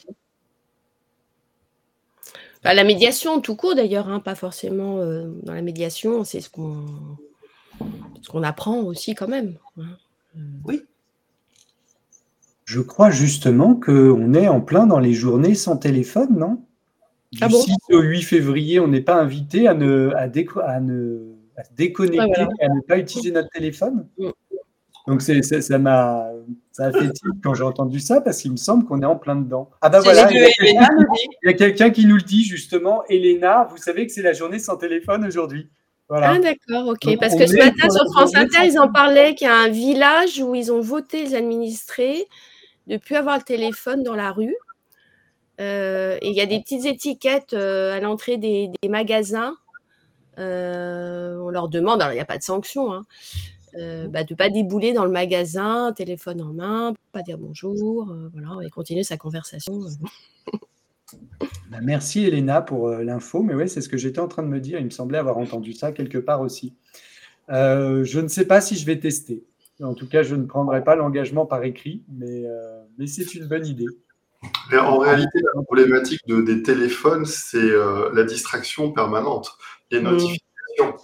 [2.64, 6.86] Bah, la médiation, tout court d'ailleurs, hein, pas forcément dans la médiation, c'est ce qu'on
[8.22, 9.58] ce qu'on apprend aussi quand même.
[9.78, 9.98] Hein.
[10.66, 10.84] Oui.
[12.70, 16.62] Je crois justement qu'on est en plein dans les journées sans téléphone, non?
[17.32, 17.60] Du ah bon?
[17.60, 20.30] 6 au 8 février, on n'est pas invité à, ne, à,
[20.68, 21.18] à, ne,
[21.58, 24.06] à déconnecter, et à ne pas utiliser notre téléphone?
[25.08, 26.30] Donc ça m'a
[26.72, 29.36] ça fait tilt quand j'ai entendu ça parce qu'il me semble qu'on est en plein
[29.36, 29.72] dedans.
[29.82, 30.38] Ah bah voilà, il
[31.44, 33.04] y, a quelqu'un qui nous le dit justement.
[33.10, 35.72] Elena, vous savez que c'est la journée sans téléphone aujourd'hui.
[36.08, 36.34] Voilà.
[36.36, 37.18] Ah d'accord, ok.
[37.20, 40.40] parce que ce matin sur France Inter, ils en parlaient qu'il y a un village
[40.40, 42.28] où ils ont voté les administrés
[42.90, 44.56] de plus avoir le téléphone dans la rue.
[45.62, 49.56] Euh, et il y a des petites étiquettes euh, à l'entrée des, magasins.
[50.40, 53.04] Euh, on leur demande, alors il n'y a pas de sanction, hein,
[53.74, 58.66] bah, de ne pas débouler dans le magasin, téléphone en main, pas dire bonjour, voilà,
[58.66, 59.82] et continuer sa conversation.
[61.70, 64.60] Bah, merci Elena pour l'info, mais oui, c'est ce que j'étais en train de me
[64.60, 64.80] dire.
[64.80, 66.74] Il me semblait avoir entendu ça quelque part aussi.
[67.50, 69.44] je ne sais pas si je vais tester.
[69.82, 73.48] En tout cas, je ne prendrai pas l'engagement par écrit, mais, euh, mais c'est une
[73.48, 73.88] bonne idée.
[74.74, 79.58] en réalité, la problématique de, des téléphones, c'est euh, la distraction permanente,
[79.92, 80.04] les mmh.
[80.04, 80.96] notifications.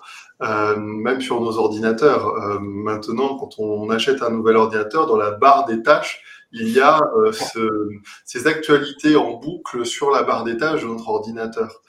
[0.41, 2.34] Euh, même sur nos ordinateurs.
[2.59, 6.21] maintenant, quand on achète un nouvel ordinateur, dans la barre des tâches,
[6.51, 6.99] il y a
[7.32, 7.89] ce,
[8.26, 11.82] ces actualités en boucle sur la barre des tâches de notre ordinateur.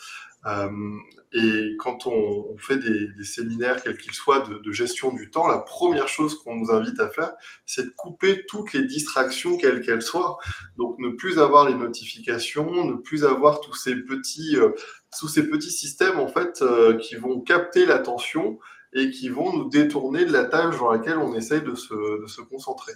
[1.32, 6.08] Et quand on, fait des, séminaires, quels qu'ils soient, de, gestion du temps, la première
[6.08, 7.32] chose qu'on nous invite à faire,
[7.66, 10.38] c'est de couper toutes les distractions, quelles qu'elles soient.
[10.76, 14.70] Donc, ne plus avoir les notifications, ne plus avoir tous ces petits, euh,
[15.18, 18.58] tous ces petits systèmes en fait euh, qui vont capter l'attention
[18.92, 22.26] et qui vont nous détourner de la tâche dans laquelle on essaye de se, de
[22.26, 22.92] se concentrer.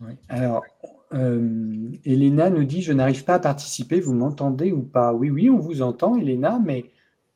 [0.00, 0.12] Oui.
[0.28, 0.62] Alors,
[1.14, 5.12] euh, Elena nous dit Je n'arrive pas à participer, vous m'entendez ou pas?
[5.12, 6.86] Oui, oui, on vous entend, Elena, mais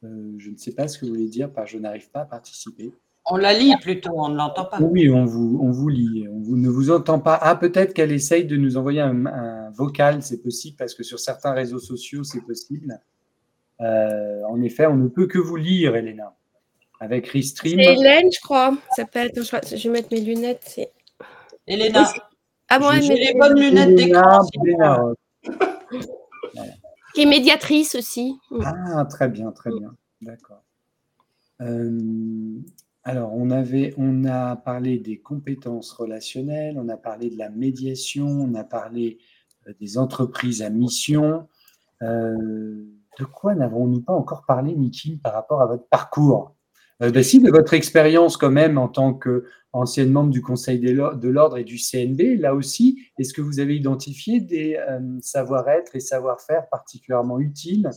[0.05, 2.25] euh, je ne sais pas ce que vous voulez dire par Je n'arrive pas à
[2.25, 2.93] participer.
[3.27, 4.81] On la lit plutôt, on ne l'entend pas.
[4.81, 7.39] Oui, on vous, on vous lit, on ne vous entend pas.
[7.41, 11.53] Ah, peut-être qu'elle essaye de nous envoyer un, vocal, c'est possible, parce que sur certains
[11.53, 12.99] réseaux sociaux, c'est possible.
[13.81, 16.35] Euh, en effet, on ne peut que vous lire, Elena,
[16.99, 17.79] avec Restream.
[17.81, 18.77] C'est Hélène, je crois.
[18.97, 20.81] Ça peut être, je vais mettre mes lunettes.
[21.69, 22.11] Elena.
[22.73, 24.47] Ah bon, J'ai les bonnes lunettes d'écran.
[27.15, 28.39] Qui est médiatrice aussi.
[28.63, 29.93] Ah, très bien, très bien.
[30.23, 30.63] D'accord.
[31.61, 32.61] Euh,
[33.03, 38.29] alors, on, avait, on a parlé des compétences relationnelles, on a parlé de la médiation,
[38.29, 39.19] on a parlé
[39.67, 41.49] euh, des entreprises à mission.
[42.03, 42.85] Euh,
[43.19, 46.55] de quoi n'avons-nous pas encore parlé, Niki, par rapport à votre parcours?
[47.01, 51.29] Ben Si, de votre expérience quand même en tant que ancienne membre du Conseil de
[51.29, 56.01] l'ordre et du CNB, là aussi, est-ce que vous avez identifié des euh, savoir-être et
[56.01, 57.89] savoir-faire particulièrement utiles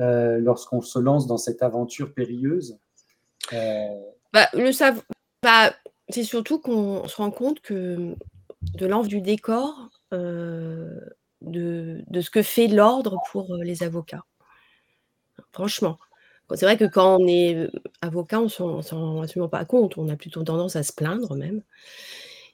[0.00, 2.78] euh, lorsqu'on se lance dans cette aventure périlleuse?
[3.52, 3.88] Euh,
[4.32, 4.70] bah, le
[5.42, 5.72] bah,
[6.08, 8.14] C'est surtout qu'on se rend compte que
[8.74, 11.02] de l'envers du décor, de,
[11.42, 14.24] de, ce que fait l'ordre pour les avocats.
[15.52, 15.98] Franchement.
[16.54, 17.68] C'est vrai que quand on est
[18.00, 19.98] avocat, on s'en rend absolument pas compte.
[19.98, 21.62] On a plutôt tendance à se plaindre même.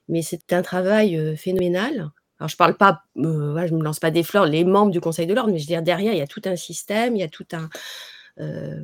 [0.09, 2.11] Mais c'est un travail phénoménal.
[2.39, 5.27] Alors, je parle pas, je ne me lance pas des fleurs, les membres du Conseil
[5.27, 7.23] de l'ordre, mais je veux dire, derrière, il y a tout un système, il y
[7.23, 7.69] a tout un.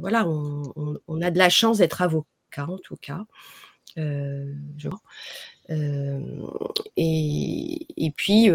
[0.00, 3.24] voilà, on, a de la chance d'être avocat, en tout cas.
[6.96, 8.50] et, puis,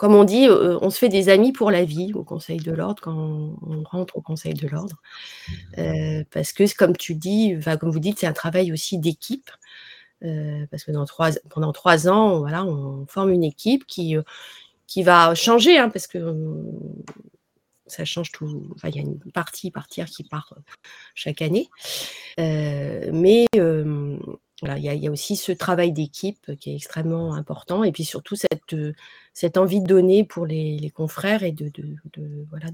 [0.00, 2.72] comme on dit, euh, on se fait des amis pour la vie au Conseil de
[2.72, 4.96] l'ordre quand on, rentre au Conseil de l'ordre.
[5.76, 9.50] Euh, parce que, comme tu dis, comme vous dites, c'est un travail aussi d'équipe.
[10.22, 14.16] parce que dans trois, pendant trois ans, voilà, on forme une équipe qui,
[14.86, 16.34] qui va changer, hein, parce que
[17.86, 18.74] ça change tout.
[18.84, 20.54] il y a une partie partir qui part
[21.14, 21.68] chaque année.
[22.38, 23.44] mais
[24.62, 27.84] il y, a aussi ce travail d'équipe qui est extrêmement important.
[27.84, 28.76] Et puis surtout, cette,
[29.32, 31.70] cette envie de donner pour les, confrères et de,
[32.50, 32.66] voilà,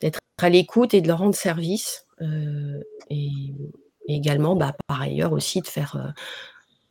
[0.00, 2.06] d'être à l'écoute et de leur rendre service.
[3.10, 3.52] et,
[4.06, 6.14] également, bah, par ailleurs, aussi de faire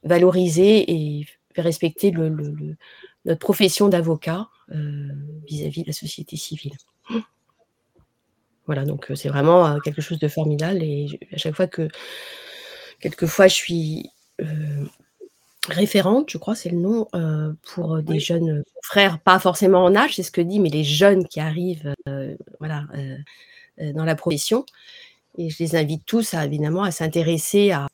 [0.04, 4.50] valoriser et faire respecter notre profession d'avocat
[5.48, 6.74] vis-à-vis de la société civile.
[8.66, 10.82] Voilà, donc c'est vraiment quelque chose de formidable.
[10.82, 11.90] Et à chaque fois que,
[13.04, 14.10] quelquefois, je suis
[15.70, 17.08] référente, je crois, c'est le nom,
[17.74, 21.28] pour des jeunes frères, pas forcément en âge, c'est ce que dit, mais les jeunes
[21.28, 21.94] qui arrivent,
[22.60, 22.86] voilà,
[23.78, 24.66] dans la profession.
[25.38, 27.88] Et je les invite tous, à, évidemment, à s'intéresser à,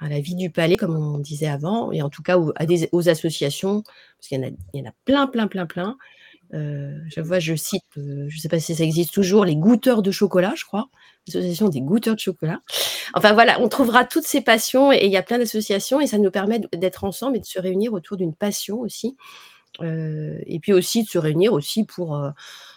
[0.00, 2.88] la vie du palais, comme on disait avant, et en tout cas aux, à des,
[2.92, 5.98] aux associations, parce qu'il y, y, en a plein, plein, plein, plein,
[6.54, 9.56] euh, je vois, je cite, euh, je ne sais pas si ça existe toujours, les
[9.56, 10.88] goûteurs de chocolat, je crois,
[11.26, 12.60] l'association des goûteurs de chocolat.
[13.14, 16.18] Enfin voilà, on trouvera toutes ces passions et il y a plein d'associations et ça
[16.18, 19.16] nous permet d'être ensemble et de se réunir autour d'une passion aussi.
[19.80, 22.08] Euh, et puis aussi de se réunir aussi pour,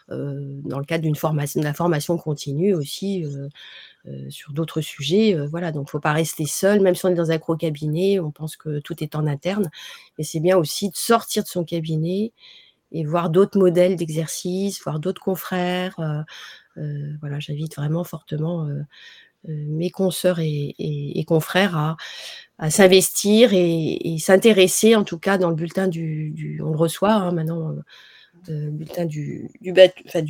[0.10, 3.26] dans le cadre d'une formation, de la formation continue aussi.
[4.30, 5.36] sur d'autres sujets.
[5.48, 8.30] voilà, donc faut pas rester seul, même si on est dans un gros cabinet, on
[8.32, 9.72] pense que tout est en interne,
[10.18, 12.34] mais c'est bien aussi de sortir de son cabinet
[12.94, 16.00] et voir d'autres modèles d'exercice, voir d'autres confrères.
[16.00, 16.22] Euh,
[16.78, 18.84] euh, voilà, j'invite vraiment fortement euh,
[19.46, 21.98] mes consoeurs et, confrères
[22.58, 27.32] à, s'investir et, s'intéresser, en tout cas dans le bulletin du, on le reçoit hein,
[27.34, 27.76] maintenant,
[28.48, 29.50] le bulletin du,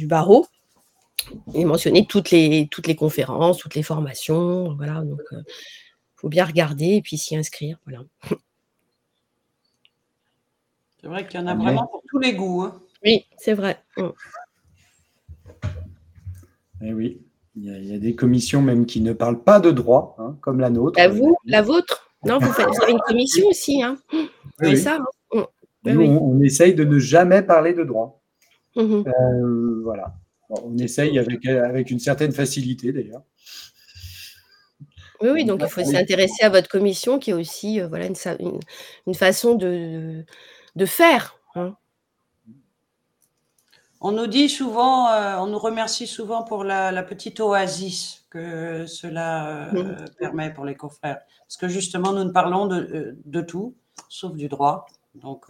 [0.08, 0.48] barreau
[1.54, 4.74] et mentionner toutes les, toutes les conférences, toutes les formations.
[4.76, 5.44] Voilà, donc il
[6.16, 7.78] faut bien regarder et puis s'y inscrire.
[7.86, 8.04] Voilà.
[11.04, 12.62] C'est vrai qu'il y en a vraiment pour tous les goûts.
[12.62, 12.82] Hein.
[13.04, 13.78] Oui, c'est vrai.
[13.98, 14.08] Mm.
[16.86, 17.22] Eh oui,
[17.58, 20.70] il y, a, des commissions même qui ne parlent pas de droit, hein, comme la
[20.70, 20.98] nôtre.
[20.98, 23.84] La, vous, la vôtre Non, vous, avez une commission aussi.
[23.84, 23.98] Hein.
[24.62, 24.98] Oui, ça.
[25.34, 25.46] Hein.
[25.84, 28.22] Nous, on, essaye de ne jamais parler de droit.
[28.78, 29.08] Mm-hmm.
[29.08, 30.14] Euh, voilà.
[30.50, 33.24] on essaye avec, avec une certaine facilité d'ailleurs.
[35.22, 38.60] Oui, oui, donc il faut s'intéresser à votre commission qui est aussi euh, voilà, une,
[39.06, 40.26] une façon de,
[40.76, 41.36] de faire.
[41.56, 41.76] Hein.
[44.06, 49.70] On nous dit souvent, euh, on nous remercie souvent pour la, petite oasis que cela
[49.70, 50.06] euh, mmh.
[50.20, 51.22] permet pour les confrères.
[51.48, 53.76] Parce que justement, nous ne parlons de, euh, tout,
[54.10, 54.88] sauf du droit.
[55.16, 55.46] Donc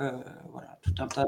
[0.51, 1.26] voilà, tout un tas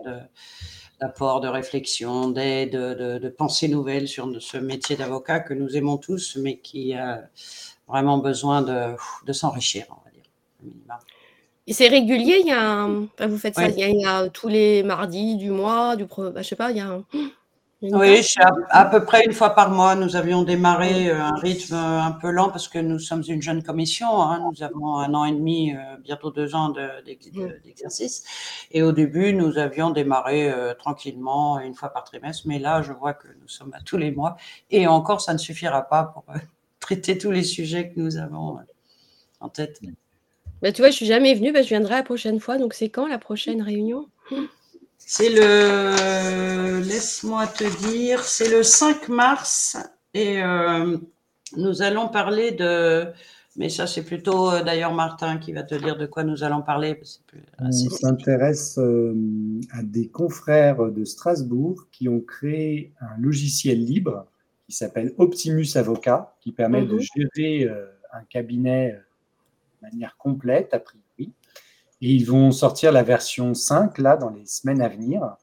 [0.99, 5.97] d'apports, de, réflexions, d'aide, de, de, pensées nouvelles sur ce métier d'avocat que nous aimons
[5.97, 7.29] tous, mais qui a
[7.87, 10.99] vraiment besoin de, s'enrichir, on va dire.
[11.67, 12.87] C'est régulier, il y a
[13.27, 16.29] vous faites ça, il y, a, tous les mardis du mois, du pro...
[16.29, 16.99] Bah, je sais pas, il y a
[17.81, 18.25] Oui,
[18.69, 19.95] à, peu près une fois par mois.
[19.95, 23.61] Nous avions démarré euh, un rythme un peu lent parce que nous sommes une jeune
[23.61, 24.21] commission.
[24.21, 24.49] Hein.
[24.49, 26.73] Nous avons un an et demi, euh, bientôt deux ans
[27.05, 28.23] d'exercice.
[28.71, 32.47] Et au début, nous avions démarré euh, tranquillement une fois par trimestre.
[32.47, 34.37] Mais là, je vois que nous sommes à tous les mois.
[34.71, 36.23] Et encore, ça ne suffira pas pour
[36.79, 38.59] traiter tous les sujets que nous avons
[39.41, 39.79] en tête.
[40.65, 42.57] Bah, tu vois, je suis jamais venue, bah, je viendrai la prochaine fois.
[42.57, 44.07] Donc, c'est quand la prochaine réunion?
[44.97, 49.77] C'est le, laisse-moi te dire, c'est le 5 mars
[50.15, 50.97] et euh,
[51.55, 53.05] nous allons parler de,
[53.55, 56.63] mais ça c'est plutôt euh, d'ailleurs Martin qui va te dire de quoi nous allons
[56.63, 56.99] parler.
[57.59, 59.13] On s'intéresse euh,
[59.71, 64.25] à des confrères de Strasbourg qui ont créé un logiciel libre
[64.65, 67.01] qui s'appelle Optimus Avocat, qui permet de mhm.
[67.15, 67.69] gérer
[68.11, 68.99] un cabinet
[69.81, 71.33] manière complète, a priori.
[72.01, 75.35] Et ils vont sortir la version 5, là, dans les semaines à venir,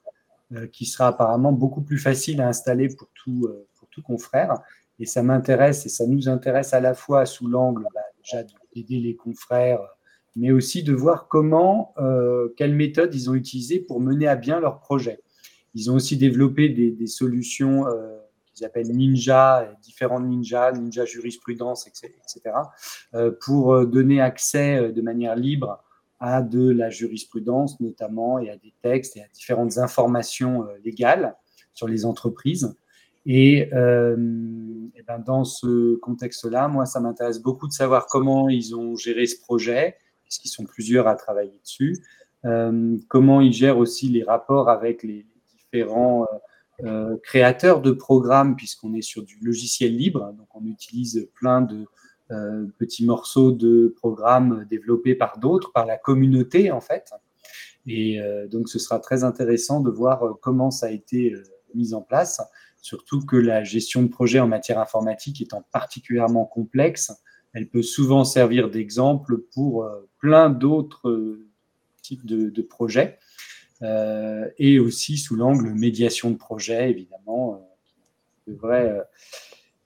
[0.55, 4.61] euh, qui sera apparemment beaucoup plus facile à installer pour tout, euh, pour tout confrère.
[4.99, 9.01] Et ça m'intéresse et ça nous intéresse à la fois sous l'angle bah, déjà d'aider
[9.01, 9.81] les confrères,
[10.37, 14.61] mais aussi de voir comment, euh, quelles méthodes ils ont utilisées pour mener à bien
[14.61, 15.21] leur projet.
[15.75, 17.87] Ils ont aussi développé des, des solutions
[18.55, 22.55] qu'ils appellent Ninja, différents Ninja, Ninja jurisprudence, etc.,
[23.15, 25.83] euh, pour euh, donner accès euh, de manière libre
[26.21, 31.35] à de la jurisprudence notamment et à des textes et à différentes informations légales
[31.75, 32.77] sur les entreprises.
[33.27, 39.27] Et, ben dans ce contexte-là, moi, ça m'intéresse beaucoup de savoir comment ils ont géré
[39.27, 41.97] ce projet, puisqu'ils sont plusieurs à travailler dessus,
[43.09, 45.27] comment ils gèrent aussi les rapports avec les
[45.57, 46.29] différents
[47.23, 51.87] créateur de programmes, puisqu'on est sur du logiciel libre, donc on utilise plein de
[52.79, 57.13] petits morceaux de programmes développés par d'autres, par la communauté en fait.
[57.87, 58.19] Et
[58.51, 61.35] donc ce sera très intéressant de voir comment ça a été
[61.75, 62.41] mis en place,
[62.81, 67.13] surtout que la gestion de projet en matière informatique étant particulièrement complexe,
[67.53, 69.87] elle peut souvent servir d'exemple pour
[70.19, 71.39] plein d'autres
[72.03, 73.19] types de, projets.
[74.59, 77.69] Et aussi sous l'angle médiation de projet, évidemment,
[78.47, 79.03] devrait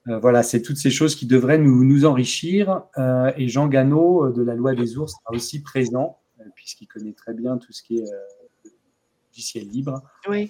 [0.09, 2.83] euh, voilà, c'est toutes ces choses qui devraient nous, nous enrichir.
[2.97, 6.19] Euh, et Jean Gano euh, de la loi des ours sera aussi présent,
[6.55, 8.05] puisqu'il connaît très bien tout ce qui est
[9.31, 10.01] logiciel libre,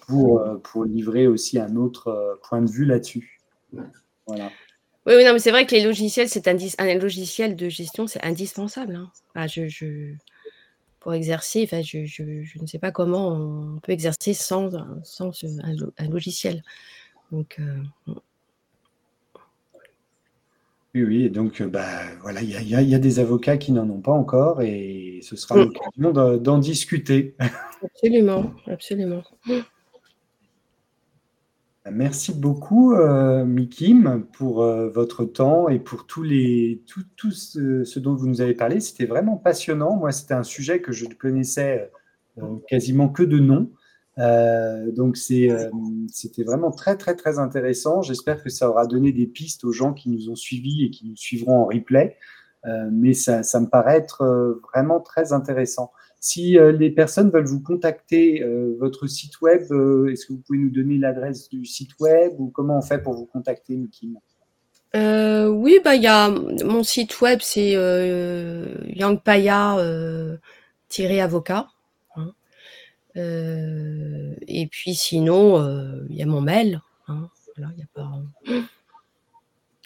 [0.08, 3.42] pour, pour livrer aussi un autre point de vue là-dessus.
[4.28, 4.50] Voilà.
[5.06, 8.08] Oui, oui, non, mais c'est vrai que les logiciels, c'est un, un, logiciel de gestion,
[8.08, 9.00] c'est indispensable.
[9.36, 9.48] Hein.
[9.48, 10.14] je,
[11.08, 12.24] pour exercer, enfin, je, je,
[12.60, 14.72] ne sais pas comment on peut exercer sans,
[15.06, 15.32] sans
[15.64, 16.64] un, logiciel.
[17.32, 17.62] Donc,
[20.94, 24.02] oui, oui, et donc euh, bah, voilà, il y, a des avocats qui n'en ont
[24.02, 25.60] pas encore et ce sera mm.
[25.60, 27.38] l'occasion d'en discuter.
[27.82, 29.24] Absolument, absolument.
[31.92, 38.42] Merci beaucoup, euh, Mikim, pour euh, votre temps et pour tout, ce, dont vous nous
[38.42, 38.80] avez parlé.
[38.80, 39.96] C'était vraiment passionnant.
[39.96, 41.92] Moi, c'était un sujet que je ne connaissais
[42.68, 43.70] quasiment que de nom.
[44.20, 45.70] Euh, donc euh,
[46.12, 48.02] c'était vraiment très très très intéressant.
[48.02, 51.08] J'espère que ça aura donné des pistes aux gens qui nous ont suivis et qui
[51.08, 52.18] nous suivront en replay.
[52.66, 55.92] Euh, mais ça, ça, me paraît être vraiment très intéressant.
[56.20, 58.44] Si les personnes veulent vous contacter,
[58.80, 62.80] votre site web, est-ce que vous pouvez nous donner l'adresse du site web ou comment
[62.80, 64.08] on fait pour vous contacter, Mickey
[64.94, 67.76] Oui, bah il y a mon site web, c'est.
[73.18, 76.82] Euh, et puis sinon, euh, il y a mon mail.
[77.08, 77.30] Hein.
[77.56, 78.22] Voilà, y a pas...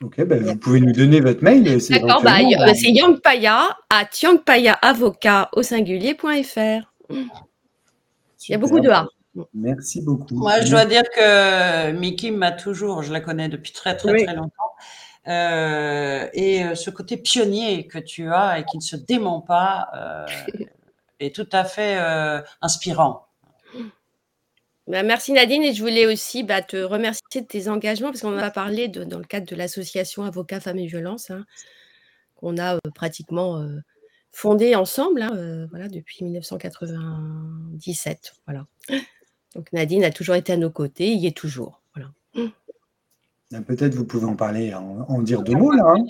[0.04, 1.64] Ok, ben vous pouvez nous donner votre mail.
[1.64, 6.91] D'accord, bah, bah, c'est yangpaya à yangpayaavocat au singulier.fr.
[7.10, 7.28] Il
[8.49, 9.08] y a beaucoup de A.
[9.54, 10.36] Merci beaucoup.
[10.36, 14.36] Moi, je dois dire que Mickey m'a toujours, je la connais depuis très très très
[14.36, 14.52] longtemps.
[15.28, 19.89] Euh, et ce côté pionnier que tu as et qui ne se dément pas,
[21.20, 23.28] est tout à fait euh, inspirant.
[24.92, 28.38] Bah, merci Nadine et je voulais aussi bah, te remercier de tes engagements parce qu'on
[28.38, 31.46] a parlé de, dans le cadre de l'association Avocats Femmes et Violences hein,
[32.36, 33.78] qu'on a euh, pratiquement euh,
[34.34, 38.34] fondé ensemble hein, voilà, depuis 1997.
[38.46, 38.68] Voilà.
[39.56, 41.82] Donc Nadine a toujours été à nos côtés, il y est toujours.
[41.96, 42.12] Voilà.
[43.64, 45.86] Peut-être vous pouvez en parler, en, dire deux mots là.
[45.86, 46.04] Hein.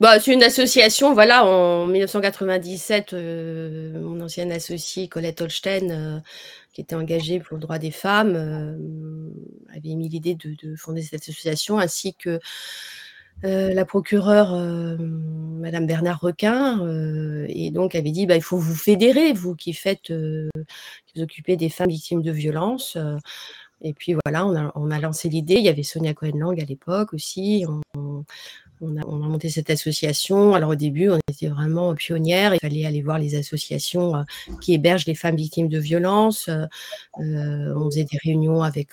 [0.00, 6.20] Bah, c'est une association, voilà, en 1997, euh, mon ancienne associée Colette Holstein, euh,
[6.72, 8.76] qui était engagée pour le droit des femmes, euh,
[9.74, 12.40] avait mis l'idée de, fonder cette association, ainsi que
[13.44, 14.52] la procureure,
[15.00, 16.86] Madame Bernard Requin,
[17.48, 21.56] et donc avait dit, bah, il faut vous fédérer, vous qui faites, qui vous occupez
[21.56, 22.96] des femmes victimes de violences.
[23.80, 25.54] et puis voilà, on a, lancé l'idée.
[25.54, 27.64] Il y avait Sonia Cohen-Lang à l'époque aussi.
[28.82, 30.54] On a, monté cette association.
[30.54, 32.54] Alors au début, on était vraiment pionnière.
[32.54, 34.22] Il fallait aller voir les associations euh,
[34.60, 36.48] qui hébergent les femmes victimes de violences.
[36.48, 36.66] Euh,
[37.20, 38.90] euh, on faisait des réunions avec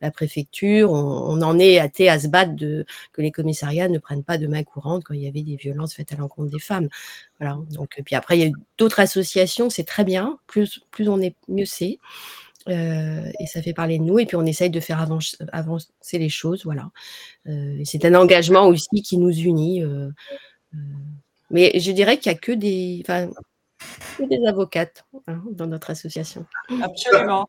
[0.00, 0.92] la préfecture.
[0.92, 4.62] On, en est à à se battre que les commissariats ne prennent pas de main
[4.62, 6.88] courante quand il y avait des violences faites à l'encontre des femmes.
[7.40, 7.58] Voilà.
[7.70, 9.70] Donc, puis après, il y a d'autres associations.
[9.70, 10.38] C'est très bien.
[10.46, 11.98] Plus, plus on est, mieux c'est.
[12.68, 14.18] Euh, et ça fait parler de nous.
[14.18, 15.00] Et puis on essaye de faire
[15.52, 16.64] avancer, les choses.
[16.64, 16.90] Voilà.
[17.46, 19.82] Euh, c'est un engagement aussi qui nous unit.
[19.82, 20.10] Euh,
[21.50, 23.04] mais je dirais qu'il n'y a que des,
[24.18, 26.46] des avocates hein, dans notre association.
[26.82, 27.48] Absolument.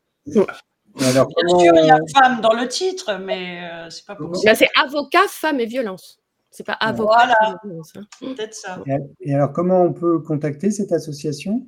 [1.01, 4.55] Alors, Bien sûr, il y a femme dans le titre, mais c'est pas possible.
[4.55, 6.19] c'est avocat, femme et violence.
[6.51, 7.35] C'est pas avocat.
[7.35, 7.35] Voilà.
[7.41, 8.05] Hein.
[8.21, 8.81] Peut-être ça.
[9.19, 11.67] Et alors, comment on peut contacter cette association?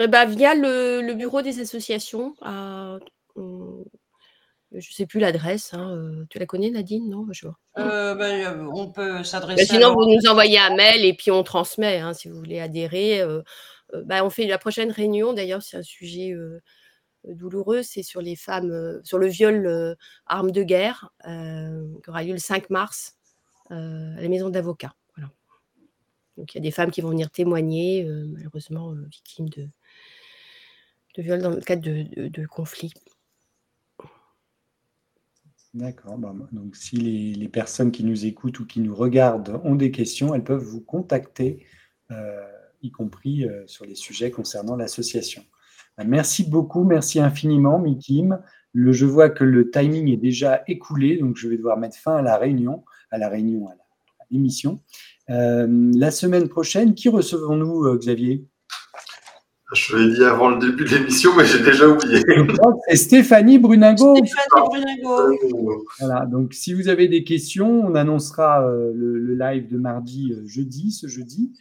[0.00, 2.34] Eh ben, via le, bureau des associations.
[2.42, 2.98] À,
[4.74, 5.72] je ne sais plus l'adresse.
[5.72, 7.26] Hein, euh, tu la connais, Nadine Non?
[7.78, 9.66] Euh, ben, euh, On peut s'adresser.
[9.66, 13.22] sinon, vous nous envoyez un mail et puis on transmet hein, si vous voulez adhérer.
[13.92, 15.32] Ben, on fait la prochaine réunion.
[15.32, 16.34] D'ailleurs, c'est un sujet
[17.24, 17.82] douloureux.
[17.82, 22.70] C'est sur les femmes, sur le viol arme de guerre, qui aura lieu le 5
[22.70, 23.14] mars
[23.70, 24.94] à la maison d'avocats.
[26.36, 29.68] Donc il y a des femmes qui vont venir témoigner, malheureusement victimes de,
[31.16, 32.92] de viol dans le cadre de, conflits.
[35.72, 36.18] D'accord.
[36.18, 40.34] Bah, donc, si les, personnes qui nous écoutent ou qui nous regardent ont des questions,
[40.34, 41.66] elles peuvent vous contacter,
[42.10, 42.44] euh,
[42.82, 45.42] y compris euh, sur les sujets concernant l'association.
[45.96, 48.40] Bah, merci beaucoup, merci infiniment, Mikim.
[48.72, 52.16] Le, je vois que le timing est déjà écoulé, donc je vais devoir mettre fin
[52.16, 53.68] à la réunion, à la réunion,
[54.30, 54.80] l'émission.
[55.28, 58.44] la semaine prochaine, qui recevons-nous, Xavier?
[59.74, 62.20] Je l'ai dit avant le début de l'émission, mais j'ai déjà oublié.
[62.88, 64.14] C'est Stéphanie Bruningo.
[64.16, 65.84] Stéphanie Bruningo.
[65.98, 70.46] Voilà, donc si vous avez des questions, on annoncera euh, le, live de mardi, euh,
[70.46, 71.52] jeudi, ce jeudi.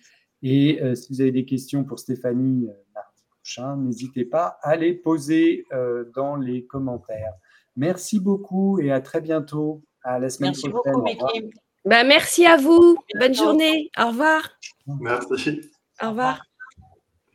[0.41, 4.93] Et euh, si vous avez des questions pour Stéphanie mardi prochain, n'hésitez pas à les
[4.93, 5.65] poser
[6.13, 7.33] dans les commentaires.
[7.75, 9.81] Merci beaucoup et à très bientôt.
[10.03, 10.93] À la semaine merci prochaine.
[10.93, 11.49] Beaucoup,
[11.85, 12.97] bah, merci à vous.
[13.19, 13.89] Bonne journée.
[13.97, 14.49] Au revoir.
[14.87, 15.61] Merci.
[16.01, 16.41] Au revoir.